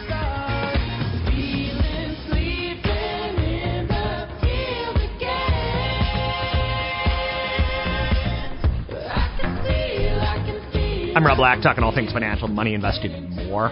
I'm 11.13 11.25
Rob 11.25 11.35
Black, 11.35 11.61
talking 11.61 11.83
all 11.83 11.93
things 11.93 12.13
financial, 12.13 12.47
money, 12.47 12.73
investing, 12.73 13.11
and 13.11 13.29
more. 13.29 13.67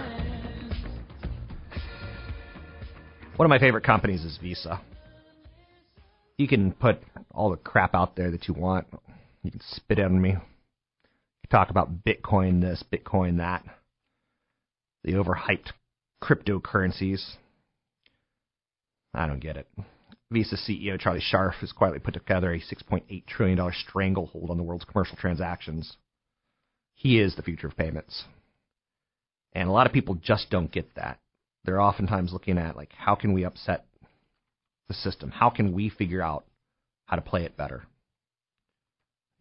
One 3.38 3.46
of 3.46 3.50
my 3.50 3.60
favorite 3.60 3.86
companies 3.86 4.26
is 4.26 4.38
Visa. 4.42 4.82
You 6.38 6.50
can 6.50 6.74
put 6.74 7.00
all 7.32 7.52
the 7.52 7.56
crap 7.56 7.96
out 7.96 8.18
there 8.18 8.32
that 8.32 8.50
you 8.50 8.54
want. 8.54 8.86
You 9.44 9.52
can 9.52 9.62
spit 9.64 10.00
on 10.00 10.22
me. 10.22 10.36
Talk 11.50 11.70
about 11.70 12.04
Bitcoin 12.04 12.62
this, 12.62 12.84
Bitcoin 12.92 13.38
that, 13.38 13.64
the 15.04 15.14
overhyped 15.14 15.72
cryptocurrencies. 16.24 17.36
I 19.14 19.28
don't 19.28 19.40
get 19.40 19.58
it. 19.58 19.68
Visa 20.32 20.58
CEO 20.58 21.00
Charlie 21.00 21.22
Scharf 21.22 21.54
has 21.56 21.72
quietly 21.72 22.00
put 22.00 22.14
together 22.14 22.52
a 22.52 22.60
$6.8 22.60 23.26
trillion 23.28 23.72
stranglehold 23.88 24.50
on 24.50 24.58
the 24.58 24.64
world's 24.64 24.86
commercial 24.86 25.16
transactions. 25.18 25.98
He 26.96 27.20
is 27.20 27.36
the 27.36 27.44
future 27.44 27.68
of 27.68 27.78
payments. 27.78 28.24
And 29.54 29.70
a 29.70 29.72
lot 29.72 29.88
of 29.88 29.94
people 29.94 30.16
just 30.16 30.50
don't 30.50 30.72
get 30.72 30.96
that. 30.96 31.20
They're 31.64 31.82
oftentimes 31.82 32.34
looking 32.34 32.58
at 32.58 32.76
like 32.76 32.92
how 32.94 33.16
can 33.16 33.34
we 33.34 33.46
upset 33.46 33.86
the 34.88 34.94
system? 34.94 35.32
How 35.32 35.50
can 35.50 35.74
we 35.74 35.90
figure 35.90 36.22
out 36.22 36.46
how 37.06 37.16
to 37.16 37.22
play 37.22 37.44
it 37.44 37.56
better? 37.56 37.84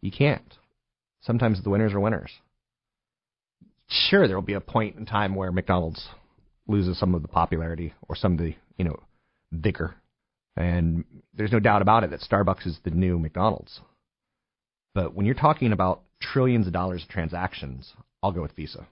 You 0.01 0.11
can't. 0.11 0.53
Sometimes 1.25 1.63
the 1.63 1.69
winners 1.69 1.93
are 1.93 1.99
winners. 1.99 2.31
Sure, 3.87 4.27
there 4.27 4.37
will 4.37 4.43
be 4.43 4.53
a 4.53 4.61
point 4.61 4.95
in 4.95 5.05
time 5.05 5.35
where 5.35 5.51
McDonald's 5.51 6.07
loses 6.67 6.99
some 6.99 7.15
of 7.15 7.21
the 7.21 7.27
popularity 7.27 7.93
or 8.07 8.15
some 8.15 8.33
of 8.33 8.37
the, 8.39 8.55
you 8.77 8.85
know, 8.85 8.99
vigor. 9.51 9.95
And 10.55 11.03
there's 11.33 11.51
no 11.51 11.59
doubt 11.59 11.81
about 11.81 12.03
it 12.03 12.11
that 12.11 12.21
Starbucks 12.21 12.65
is 12.65 12.79
the 12.83 12.91
new 12.91 13.19
McDonald's. 13.19 13.79
But 14.93 15.13
when 15.13 15.25
you're 15.25 15.35
talking 15.35 15.71
about 15.71 16.01
trillions 16.21 16.67
of 16.67 16.73
dollars 16.73 17.03
of 17.03 17.09
transactions, 17.09 17.91
I'll 18.23 18.31
go 18.31 18.41
with 18.41 18.55
Visa. 18.55 18.87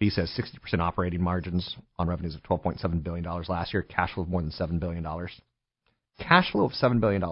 Visa 0.00 0.22
has 0.22 0.30
60% 0.30 0.80
operating 0.80 1.22
margins 1.22 1.76
on 1.98 2.08
revenues 2.08 2.34
of 2.34 2.42
$12.7 2.42 3.02
billion 3.02 3.24
last 3.48 3.72
year, 3.72 3.82
cash 3.82 4.12
flow 4.14 4.24
of 4.24 4.28
more 4.28 4.42
than 4.42 4.50
$7 4.50 4.80
billion. 4.80 5.06
Cash 6.18 6.50
flow 6.50 6.64
of 6.64 6.72
$7 6.72 7.00
billion. 7.00 7.22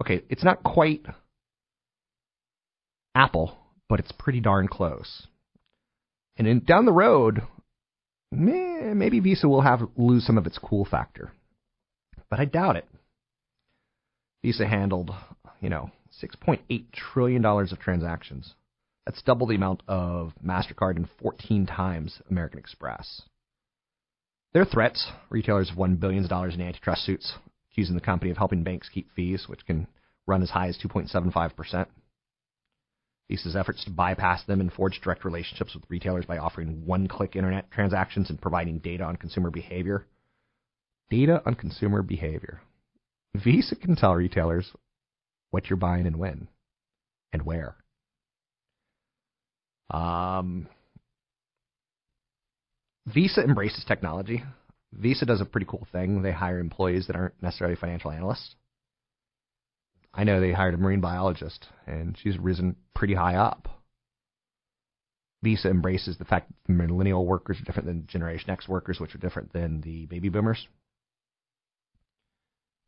Okay, 0.00 0.22
it's 0.28 0.44
not 0.44 0.62
quite 0.62 1.04
Apple, 3.14 3.56
but 3.88 4.00
it's 4.00 4.12
pretty 4.12 4.40
darn 4.40 4.68
close. 4.68 5.26
And 6.36 6.46
in, 6.46 6.60
down 6.60 6.84
the 6.84 6.92
road, 6.92 7.42
meh, 8.32 8.94
maybe 8.94 9.20
Visa 9.20 9.48
will 9.48 9.62
have 9.62 9.82
lose 9.96 10.26
some 10.26 10.38
of 10.38 10.46
its 10.46 10.58
cool 10.58 10.84
factor, 10.84 11.32
but 12.28 12.40
I 12.40 12.44
doubt 12.44 12.76
it. 12.76 12.88
Visa 14.42 14.66
handled, 14.66 15.10
you 15.60 15.70
know, 15.70 15.90
6.8 16.22 16.84
trillion 16.92 17.42
dollars 17.42 17.72
of 17.72 17.78
transactions. 17.78 18.54
That's 19.06 19.22
double 19.22 19.46
the 19.46 19.54
amount 19.54 19.82
of 19.86 20.32
Mastercard 20.44 20.96
and 20.96 21.08
14 21.22 21.66
times 21.66 22.20
American 22.30 22.58
Express. 22.58 23.22
Their 24.52 24.64
threats, 24.64 25.10
retailers 25.30 25.68
have 25.68 25.78
won 25.78 25.96
billions 25.96 26.26
of 26.26 26.30
dollars 26.30 26.54
in 26.54 26.60
antitrust 26.60 27.04
suits, 27.04 27.34
accusing 27.70 27.94
the 27.94 28.00
company 28.00 28.30
of 28.30 28.36
helping 28.36 28.62
banks 28.62 28.88
keep 28.88 29.10
fees, 29.12 29.46
which 29.48 29.66
can 29.66 29.86
run 30.26 30.42
as 30.42 30.50
high 30.50 30.68
as 30.68 30.78
2.75 30.78 31.56
percent. 31.56 31.88
Visa's 33.28 33.56
efforts 33.56 33.84
to 33.84 33.90
bypass 33.90 34.44
them 34.44 34.60
and 34.60 34.72
forge 34.72 35.00
direct 35.02 35.24
relationships 35.24 35.74
with 35.74 35.84
retailers 35.88 36.26
by 36.26 36.38
offering 36.38 36.84
one 36.84 37.08
click 37.08 37.36
internet 37.36 37.70
transactions 37.70 38.28
and 38.30 38.40
providing 38.40 38.78
data 38.78 39.04
on 39.04 39.16
consumer 39.16 39.50
behavior. 39.50 40.06
Data 41.10 41.42
on 41.46 41.54
consumer 41.54 42.02
behavior. 42.02 42.60
Visa 43.34 43.76
can 43.76 43.96
tell 43.96 44.14
retailers 44.14 44.70
what 45.50 45.68
you're 45.68 45.76
buying 45.76 46.06
and 46.06 46.16
when 46.16 46.48
and 47.32 47.42
where. 47.42 47.76
Um, 49.90 50.68
Visa 53.06 53.42
embraces 53.42 53.84
technology. 53.84 54.44
Visa 54.92 55.26
does 55.26 55.40
a 55.40 55.44
pretty 55.44 55.66
cool 55.68 55.86
thing. 55.92 56.22
They 56.22 56.32
hire 56.32 56.58
employees 56.58 57.06
that 57.06 57.16
aren't 57.16 57.42
necessarily 57.42 57.76
financial 57.76 58.10
analysts. 58.10 58.54
I 60.16 60.24
know 60.24 60.40
they 60.40 60.52
hired 60.52 60.74
a 60.74 60.78
marine 60.78 61.00
biologist, 61.00 61.66
and 61.86 62.16
she's 62.22 62.38
risen 62.38 62.76
pretty 62.94 63.14
high 63.14 63.34
up. 63.34 63.68
Visa 65.42 65.68
embraces 65.68 66.16
the 66.16 66.24
fact 66.24 66.50
that 66.66 66.72
millennial 66.72 67.26
workers 67.26 67.60
are 67.60 67.64
different 67.64 67.86
than 67.86 68.06
Generation 68.06 68.50
X 68.50 68.68
workers, 68.68 69.00
which 69.00 69.14
are 69.14 69.18
different 69.18 69.52
than 69.52 69.80
the 69.80 70.06
baby 70.06 70.28
boomers. 70.28 70.66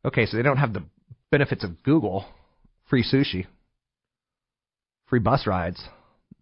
Okay, 0.05 0.25
so 0.25 0.37
they 0.37 0.43
don't 0.43 0.57
have 0.57 0.73
the 0.73 0.83
benefits 1.31 1.63
of 1.63 1.83
Google, 1.83 2.25
free 2.89 3.03
sushi, 3.03 3.45
free 5.07 5.19
bus 5.19 5.45
rides, 5.45 5.83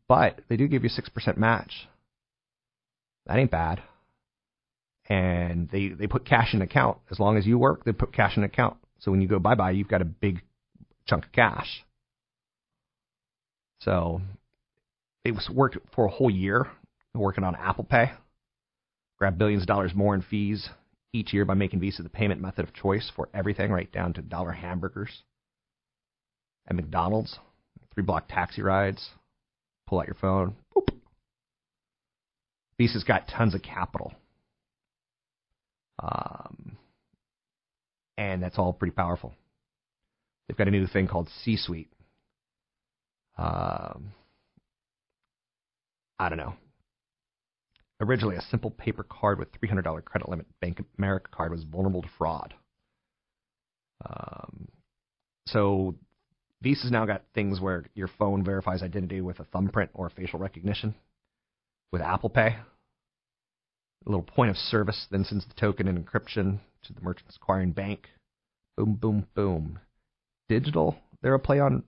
but 0.08 0.42
they 0.50 0.56
do 0.56 0.68
give 0.68 0.84
you 0.84 0.90
6% 0.90 1.38
match. 1.38 1.88
That 3.26 3.40
ain't 3.40 3.52
bad. 3.52 3.82
And 5.10 5.70
they, 5.70 5.90
they 5.90 6.08
put 6.08 6.26
cash 6.26 6.54
in 6.54 6.62
account. 6.62 6.98
As 7.10 7.20
long 7.20 7.38
as 7.38 7.46
you 7.46 7.58
work, 7.58 7.86
they 7.86 7.92
put 7.92 8.14
cash 8.14 8.38
in 8.38 8.44
account. 8.44 8.78
So 9.00 9.12
when 9.12 9.22
you 9.22 9.28
go 9.28 9.40
bye 9.40 9.56
bye, 9.56 9.72
you've 9.72 9.88
got 9.88 10.02
a 10.02 10.06
big 10.06 10.42
chunk 11.08 11.26
of 11.26 11.32
cash. 11.32 11.84
So 13.80 14.22
it 15.24 15.32
was 15.32 15.50
worked 15.50 15.78
for 15.94 16.06
a 16.06 16.12
whole 16.12 16.30
year 16.30 16.68
working 17.14 17.44
on 17.44 17.56
Apple 17.56 17.84
Pay, 17.84 18.12
grabbed 19.18 19.38
billions 19.38 19.64
of 19.64 19.68
dollars 19.68 19.94
more 19.96 20.16
in 20.16 20.22
fees 20.22 20.70
each 21.14 21.34
year 21.34 21.46
by 21.46 21.54
making 21.54 21.80
Visa 21.80 22.04
the 22.04 22.10
payment 22.10 22.42
method 22.42 22.66
of 22.66 22.74
choice 22.74 23.12
for 23.16 23.30
everything, 23.34 23.72
right 23.72 23.92
down 23.92 24.14
to 24.14 24.22
dollar 24.22 24.52
hamburgers 24.52 25.24
at 26.68 26.76
McDonald's, 26.76 27.40
three 27.94 28.04
block 28.04 28.28
taxi 28.28 28.62
rides, 28.62 29.10
pull 29.88 30.00
out 30.00 30.08
your 30.08 30.16
phone. 30.16 30.56
Boop. 30.76 30.90
Visa's 32.78 33.04
got 33.04 33.28
tons 33.28 33.56
of 33.56 33.62
capital. 33.62 34.14
Um, 36.02 36.78
and 38.18 38.44
that's 38.44 38.58
all 38.58 38.74
pretty 38.74 38.94
powerful. 38.94 39.34
They've 40.48 40.58
got 40.58 40.68
a 40.68 40.72
new 40.72 40.88
thing 40.88 41.08
called 41.08 41.30
C 41.44 41.58
Suite. 41.58 41.92
Um, 43.38 44.14
I 46.20 46.30
don't 46.30 46.38
know. 46.38 46.54
Originally, 48.02 48.36
a 48.36 48.42
simple 48.42 48.72
paper 48.72 49.04
card 49.04 49.40
with 49.40 49.50
$300 49.60 50.04
credit 50.04 50.30
limit 50.30 50.48
Bank 50.60 50.80
of 50.80 50.86
America 50.98 51.30
card 51.32 51.52
was 51.52 51.64
vulnerable 51.64 52.02
to 52.02 52.10
fraud. 52.18 52.54
Um, 54.06 54.68
so 55.48 55.96
Visa's 56.62 56.92
now 56.92 57.06
got 57.06 57.24
things 57.34 57.62
where 57.62 57.86
your 57.94 58.10
phone 58.20 58.44
verifies 58.44 58.82
identity 58.82 59.22
with 59.22 59.40
a 59.40 59.46
thumbprint 59.46 59.92
or 59.94 60.10
facial 60.10 60.40
recognition. 60.40 60.96
With 61.92 62.02
Apple 62.02 62.30
Pay, 62.30 62.58
a 64.06 64.10
little 64.10 64.24
point 64.24 64.52
of 64.52 64.58
service 64.58 65.08
then 65.10 65.24
sends 65.24 65.46
the 65.46 65.54
token 65.54 65.88
and 65.88 65.98
encryption 65.98 66.60
to 66.84 66.94
the 66.94 67.02
merchant's 67.02 67.38
acquiring 67.38 67.72
bank. 67.72 68.10
Boom, 68.76 68.96
boom, 68.96 69.28
boom. 69.34 69.80
Digital, 70.48 70.96
they're 71.22 71.34
a 71.34 71.40
play 71.40 71.60
on 71.60 71.84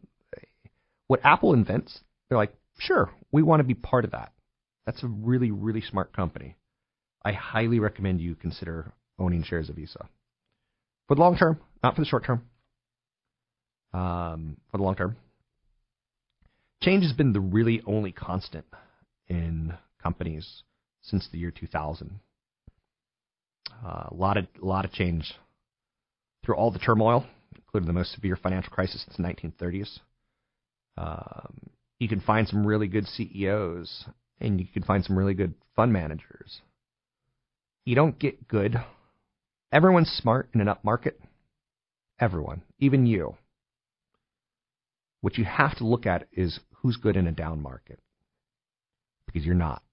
what 1.07 1.21
Apple 1.23 1.53
invents. 1.53 1.99
They're 2.27 2.37
like, 2.37 2.53
sure, 2.79 3.11
we 3.31 3.43
want 3.43 3.59
to 3.59 3.63
be 3.63 3.73
part 3.73 4.05
of 4.05 4.11
that. 4.11 4.33
That's 4.85 5.03
a 5.03 5.07
really, 5.07 5.51
really 5.51 5.81
smart 5.81 6.15
company. 6.15 6.55
I 7.23 7.33
highly 7.33 7.79
recommend 7.79 8.21
you 8.21 8.35
consider 8.35 8.93
owning 9.19 9.43
shares 9.43 9.69
of 9.69 9.75
Visa. 9.75 10.07
For 11.07 11.15
the 11.15 11.21
long 11.21 11.37
term, 11.37 11.59
not 11.83 11.95
for 11.95 12.01
the 12.01 12.07
short 12.07 12.25
term. 12.25 12.43
Um, 13.93 14.57
for 14.71 14.77
the 14.77 14.83
long 14.83 14.95
term. 14.95 15.17
Change 16.81 17.03
has 17.03 17.13
been 17.13 17.33
the 17.33 17.39
really 17.39 17.81
only 17.85 18.11
constant 18.11 18.65
in 19.27 19.73
companies 20.01 20.63
since 21.01 21.27
the 21.31 21.37
year 21.37 21.51
2000. 21.51 22.19
Uh, 23.85 24.03
a 24.09 24.13
lot 24.13 24.37
of 24.37 24.47
a 24.61 24.65
lot 24.65 24.85
of 24.85 24.91
change 24.91 25.33
through 26.43 26.55
all 26.55 26.71
the 26.71 26.79
turmoil, 26.79 27.25
including 27.57 27.87
the 27.87 27.93
most 27.93 28.13
severe 28.13 28.35
financial 28.35 28.71
crisis 28.71 29.03
since 29.03 29.17
the 29.17 29.23
1930s. 29.23 29.99
Um, 30.97 31.69
you 31.99 32.07
can 32.07 32.19
find 32.19 32.47
some 32.47 32.65
really 32.65 32.87
good 32.87 33.05
CEOs 33.05 34.05
and 34.39 34.59
you 34.59 34.67
can 34.67 34.83
find 34.83 35.03
some 35.03 35.17
really 35.17 35.33
good 35.33 35.53
fund 35.75 35.91
managers. 35.91 36.61
You 37.85 37.95
don't 37.95 38.19
get 38.19 38.47
good. 38.47 38.75
Everyone's 39.71 40.09
smart 40.09 40.49
in 40.53 40.61
an 40.61 40.67
up 40.67 40.83
market. 40.83 41.19
Everyone, 42.19 42.63
even 42.79 43.05
you. 43.05 43.35
What 45.21 45.37
you 45.37 45.45
have 45.45 45.77
to 45.77 45.85
look 45.85 46.05
at 46.05 46.27
is 46.31 46.59
who's 46.81 46.97
good 46.97 47.15
in 47.15 47.27
a 47.27 47.31
down 47.31 47.61
market 47.61 47.99
because 49.25 49.45
you're 49.45 49.55
not. 49.55 49.83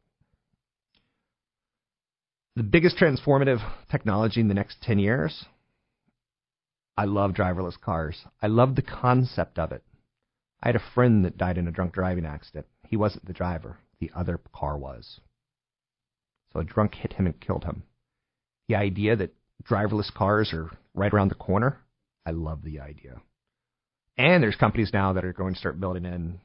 The 2.57 2.63
biggest 2.63 2.97
transformative 2.97 3.59
technology 3.91 4.41
in 4.41 4.49
the 4.49 4.55
next 4.55 4.81
10 4.83 4.99
years 4.99 5.45
I 6.97 7.05
love 7.05 7.33
driverless 7.33 7.81
cars. 7.81 8.25
I 8.41 8.47
love 8.47 8.77
the 8.77 8.83
concept 8.83 9.59
of 9.59 9.73
it. 9.73 9.83
I 10.63 10.69
had 10.69 10.77
a 10.77 10.93
friend 10.95 11.25
that 11.25 11.37
died 11.37 11.59
in 11.59 11.69
a 11.69 11.73
drunk 11.73 11.93
driving 11.93 12.25
accident. 12.25 12.67
He 12.87 12.97
wasn't 12.97 13.27
the 13.27 13.33
driver, 13.33 13.79
the 14.01 14.11
other 14.15 14.41
car 14.55 14.79
was. 14.79 15.21
So 16.53 16.61
a 16.61 16.65
drunk 16.65 16.95
hit 16.95 17.15
him 17.15 17.27
and 17.27 17.39
killed 17.41 17.65
him. 17.65 17.83
The 18.69 18.77
idea 18.77 19.17
that 19.17 19.35
driverless 19.69 20.13
cars 20.13 20.53
are 20.53 20.71
right 20.95 21.13
around 21.13 21.29
the 21.31 21.35
corner, 21.35 21.81
I 22.25 22.31
love 22.31 22.63
the 22.63 22.81
idea. 22.81 23.21
And 24.17 24.43
there's 24.43 24.57
companies 24.57 24.91
now 24.93 25.13
that 25.13 25.25
are 25.25 25.33
going 25.33 25.55
to 25.55 25.61
start 25.61 25.81
building 25.81 26.05
in 26.05 26.41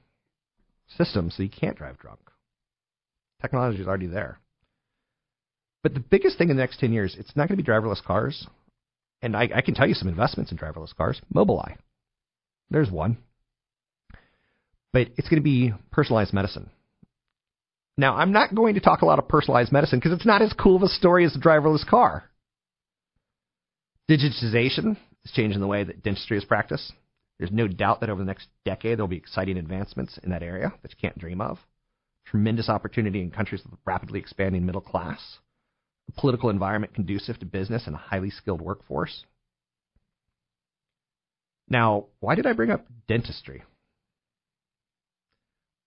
systems 0.98 1.36
so 1.36 1.44
you 1.44 1.50
can't 1.50 1.78
drive 1.78 2.00
drunk. 2.00 2.20
Technology 3.42 3.82
is 3.82 3.88
already 3.88 4.08
there. 4.08 4.40
But 5.84 5.94
the 5.94 6.00
biggest 6.02 6.38
thing 6.38 6.50
in 6.50 6.58
the 6.58 6.64
next 6.64 6.80
10 6.80 6.92
years, 6.92 7.16
it's 7.18 7.36
not 7.36 7.48
going 7.48 7.58
to 7.58 7.64
be 7.64 7.70
driverless 7.70 8.04
cars. 8.04 8.48
And 9.22 9.36
I, 9.36 9.50
I 9.56 9.62
can 9.62 9.74
tell 9.74 9.88
you 9.88 9.94
some 9.94 10.08
investments 10.08 10.52
in 10.52 10.58
driverless 10.58 10.96
cars. 10.96 11.22
Mobileye. 11.34 11.76
There's 12.70 12.90
one. 12.90 13.18
But 14.94 15.10
it's 15.18 15.30
going 15.30 15.42
to 15.42 15.44
be 15.44 15.74
personalized 15.92 16.34
medicine. 16.34 16.70
Now, 17.98 18.16
I'm 18.16 18.32
not 18.32 18.56
going 18.56 18.76
to 18.76 18.80
talk 18.80 19.02
a 19.02 19.06
lot 19.06 19.20
of 19.20 19.28
personalized 19.28 19.72
medicine 19.72 20.00
because 20.00 20.14
it's 20.14 20.26
not 20.26 20.42
as 20.42 20.54
cool 20.54 20.78
of 20.78 20.84
a 20.84 20.88
story 20.88 21.26
as 21.26 21.36
a 21.36 21.40
driverless 21.40 21.86
car. 21.86 22.24
Digitization 24.10 24.98
is 25.26 25.32
changing 25.34 25.60
the 25.60 25.68
way 25.68 25.84
that 25.84 26.02
dentistry 26.02 26.38
is 26.38 26.46
practiced. 26.46 26.94
There's 27.38 27.52
no 27.52 27.68
doubt 27.68 28.00
that 28.00 28.10
over 28.10 28.20
the 28.20 28.26
next 28.26 28.48
decade 28.66 28.98
there 28.98 29.04
will 29.04 29.10
be 29.10 29.18
exciting 29.18 29.58
advancements 29.58 30.18
in 30.24 30.32
that 30.32 30.44
area 30.44 30.74
that 30.82 30.92
you 30.92 30.98
can't 31.00 31.18
dream 31.18 31.42
of. 31.42 31.60
Tremendous 32.26 32.70
opportunity 32.70 33.22
in 33.22 33.32
countries 33.32 33.64
with 33.64 33.74
a 33.74 33.78
rapidly 33.86 34.20
expanding 34.20 34.66
middle 34.66 34.82
class, 34.82 35.40
political 36.18 36.50
environment 36.50 36.94
conducive 36.94 37.40
to 37.40 37.46
business 37.46 37.84
and 37.86 37.96
a 37.96 38.00
highly 38.00 38.30
skilled 38.30 38.62
workforce. 38.62 39.26
Now, 41.68 42.06
why 42.20 42.36
did 42.36 42.48
I 42.48 42.54
bring 42.54 42.72
up 42.72 42.86
dentistry? 43.08 43.64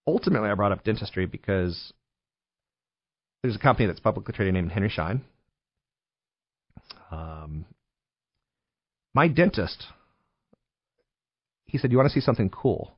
Ultimately, 0.07 0.49
I 0.49 0.55
brought 0.55 0.73
up 0.73 0.85
dentistry 0.85 1.27
because 1.27 1.93
there's 3.43 3.57
a 3.57 3.59
company 3.59 3.87
that's 3.87 4.01
publicly 4.01 4.35
traded 4.35 4.55
named 4.55 4.73
Henry 4.73 4.89
Schein. 4.89 5.23
Um, 7.11 7.67
my 9.15 9.29
dentist, 9.29 9.87
he 11.67 11.79
said, 11.79 11.91
"You 11.91 11.99
want 11.99 12.09
to 12.09 12.15
see 12.15 12.25
something 12.25 12.51
cool?" 12.51 12.97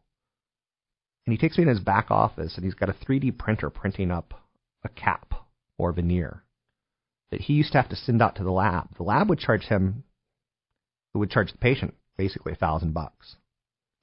And 1.26 1.32
he 1.32 1.38
takes 1.38 1.56
me 1.56 1.62
in 1.62 1.68
his 1.68 1.80
back 1.80 2.10
office, 2.10 2.56
and 2.56 2.64
he's 2.64 2.74
got 2.74 2.90
a 2.90 2.94
3D 2.94 3.32
printer 3.32 3.70
printing 3.70 4.10
up 4.10 4.34
a 4.82 4.88
cap 4.90 5.34
or 5.78 5.92
veneer 5.92 6.44
that 7.34 7.40
he 7.40 7.54
used 7.54 7.72
to 7.72 7.78
have 7.78 7.88
to 7.88 7.96
send 7.96 8.22
out 8.22 8.36
to 8.36 8.44
the 8.44 8.52
lab. 8.52 8.86
The 8.96 9.02
lab 9.02 9.28
would 9.28 9.40
charge 9.40 9.64
him, 9.64 10.04
it 11.12 11.18
would 11.18 11.30
charge 11.30 11.50
the 11.50 11.58
patient 11.58 11.94
basically 12.16 12.52
a 12.52 12.56
thousand 12.56 12.94
bucks, 12.94 13.34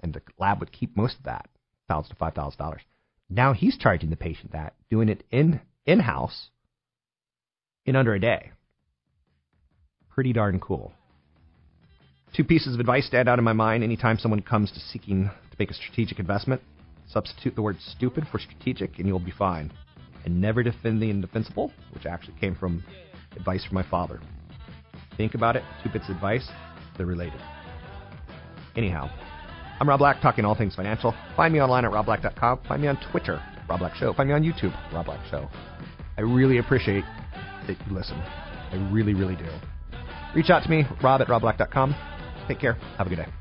and 0.01 0.13
the 0.13 0.21
lab 0.37 0.59
would 0.59 0.73
keep 0.73 0.97
most 0.97 1.17
of 1.17 1.23
that, 1.23 1.47
thousand 1.87 2.09
to 2.09 2.15
five 2.17 2.33
thousand 2.33 2.57
dollars. 2.57 2.81
Now 3.29 3.53
he's 3.53 3.77
charging 3.77 4.09
the 4.09 4.17
patient 4.17 4.51
that, 4.51 4.73
doing 4.89 5.07
it 5.07 5.23
in 5.31 5.61
in 5.85 6.01
house 6.01 6.49
in 7.85 7.95
under 7.95 8.13
a 8.13 8.19
day. 8.19 8.51
Pretty 10.09 10.33
darn 10.33 10.59
cool. 10.59 10.91
Two 12.35 12.43
pieces 12.43 12.73
of 12.73 12.81
advice 12.81 13.07
stand 13.07 13.29
out 13.29 13.39
in 13.39 13.45
my 13.45 13.53
mind 13.53 13.81
anytime 13.81 14.17
someone 14.17 14.41
comes 14.41 14.73
to 14.73 14.79
seeking 14.81 15.29
to 15.51 15.55
make 15.57 15.71
a 15.71 15.73
strategic 15.73 16.19
investment. 16.19 16.61
Substitute 17.07 17.55
the 17.55 17.61
word 17.61 17.77
stupid 17.79 18.25
for 18.29 18.39
strategic 18.39 18.99
and 18.99 19.07
you'll 19.07 19.19
be 19.19 19.31
fine. 19.31 19.71
And 20.25 20.41
never 20.41 20.63
defend 20.63 21.01
the 21.01 21.09
indefensible, 21.09 21.71
which 21.93 22.05
actually 22.05 22.35
came 22.41 22.55
from 22.55 22.83
advice 23.35 23.65
from 23.65 23.75
my 23.75 23.89
father. 23.89 24.19
Think 25.17 25.35
about 25.35 25.55
it, 25.55 25.63
two 25.83 25.89
bits 25.89 26.05
of 26.09 26.15
advice, 26.15 26.47
they're 26.97 27.05
related. 27.05 27.41
Anyhow, 28.75 29.09
I'm 29.79 29.89
Rob 29.89 29.99
Black, 29.99 30.21
talking 30.21 30.45
all 30.45 30.55
things 30.55 30.75
financial. 30.75 31.13
Find 31.35 31.53
me 31.53 31.59
online 31.59 31.85
at 31.85 31.91
robblack.com. 31.91 32.59
Find 32.67 32.81
me 32.81 32.87
on 32.87 32.97
Twitter, 33.11 33.41
Rob 33.67 33.79
Black 33.79 33.95
Show. 33.95 34.13
Find 34.13 34.29
me 34.29 34.35
on 34.35 34.43
YouTube, 34.43 34.73
Rob 34.93 35.07
Black 35.07 35.25
Show. 35.29 35.49
I 36.17 36.21
really 36.21 36.59
appreciate 36.59 37.03
that 37.67 37.77
you 37.87 37.95
listen. 37.95 38.17
I 38.17 38.89
really, 38.91 39.13
really 39.13 39.35
do. 39.35 39.49
Reach 40.35 40.49
out 40.49 40.63
to 40.63 40.69
me, 40.69 40.85
rob 41.01 41.21
at 41.21 41.27
robblack.com. 41.27 41.95
Take 42.47 42.59
care. 42.59 42.73
Have 42.97 43.07
a 43.07 43.09
good 43.09 43.17
day. 43.17 43.40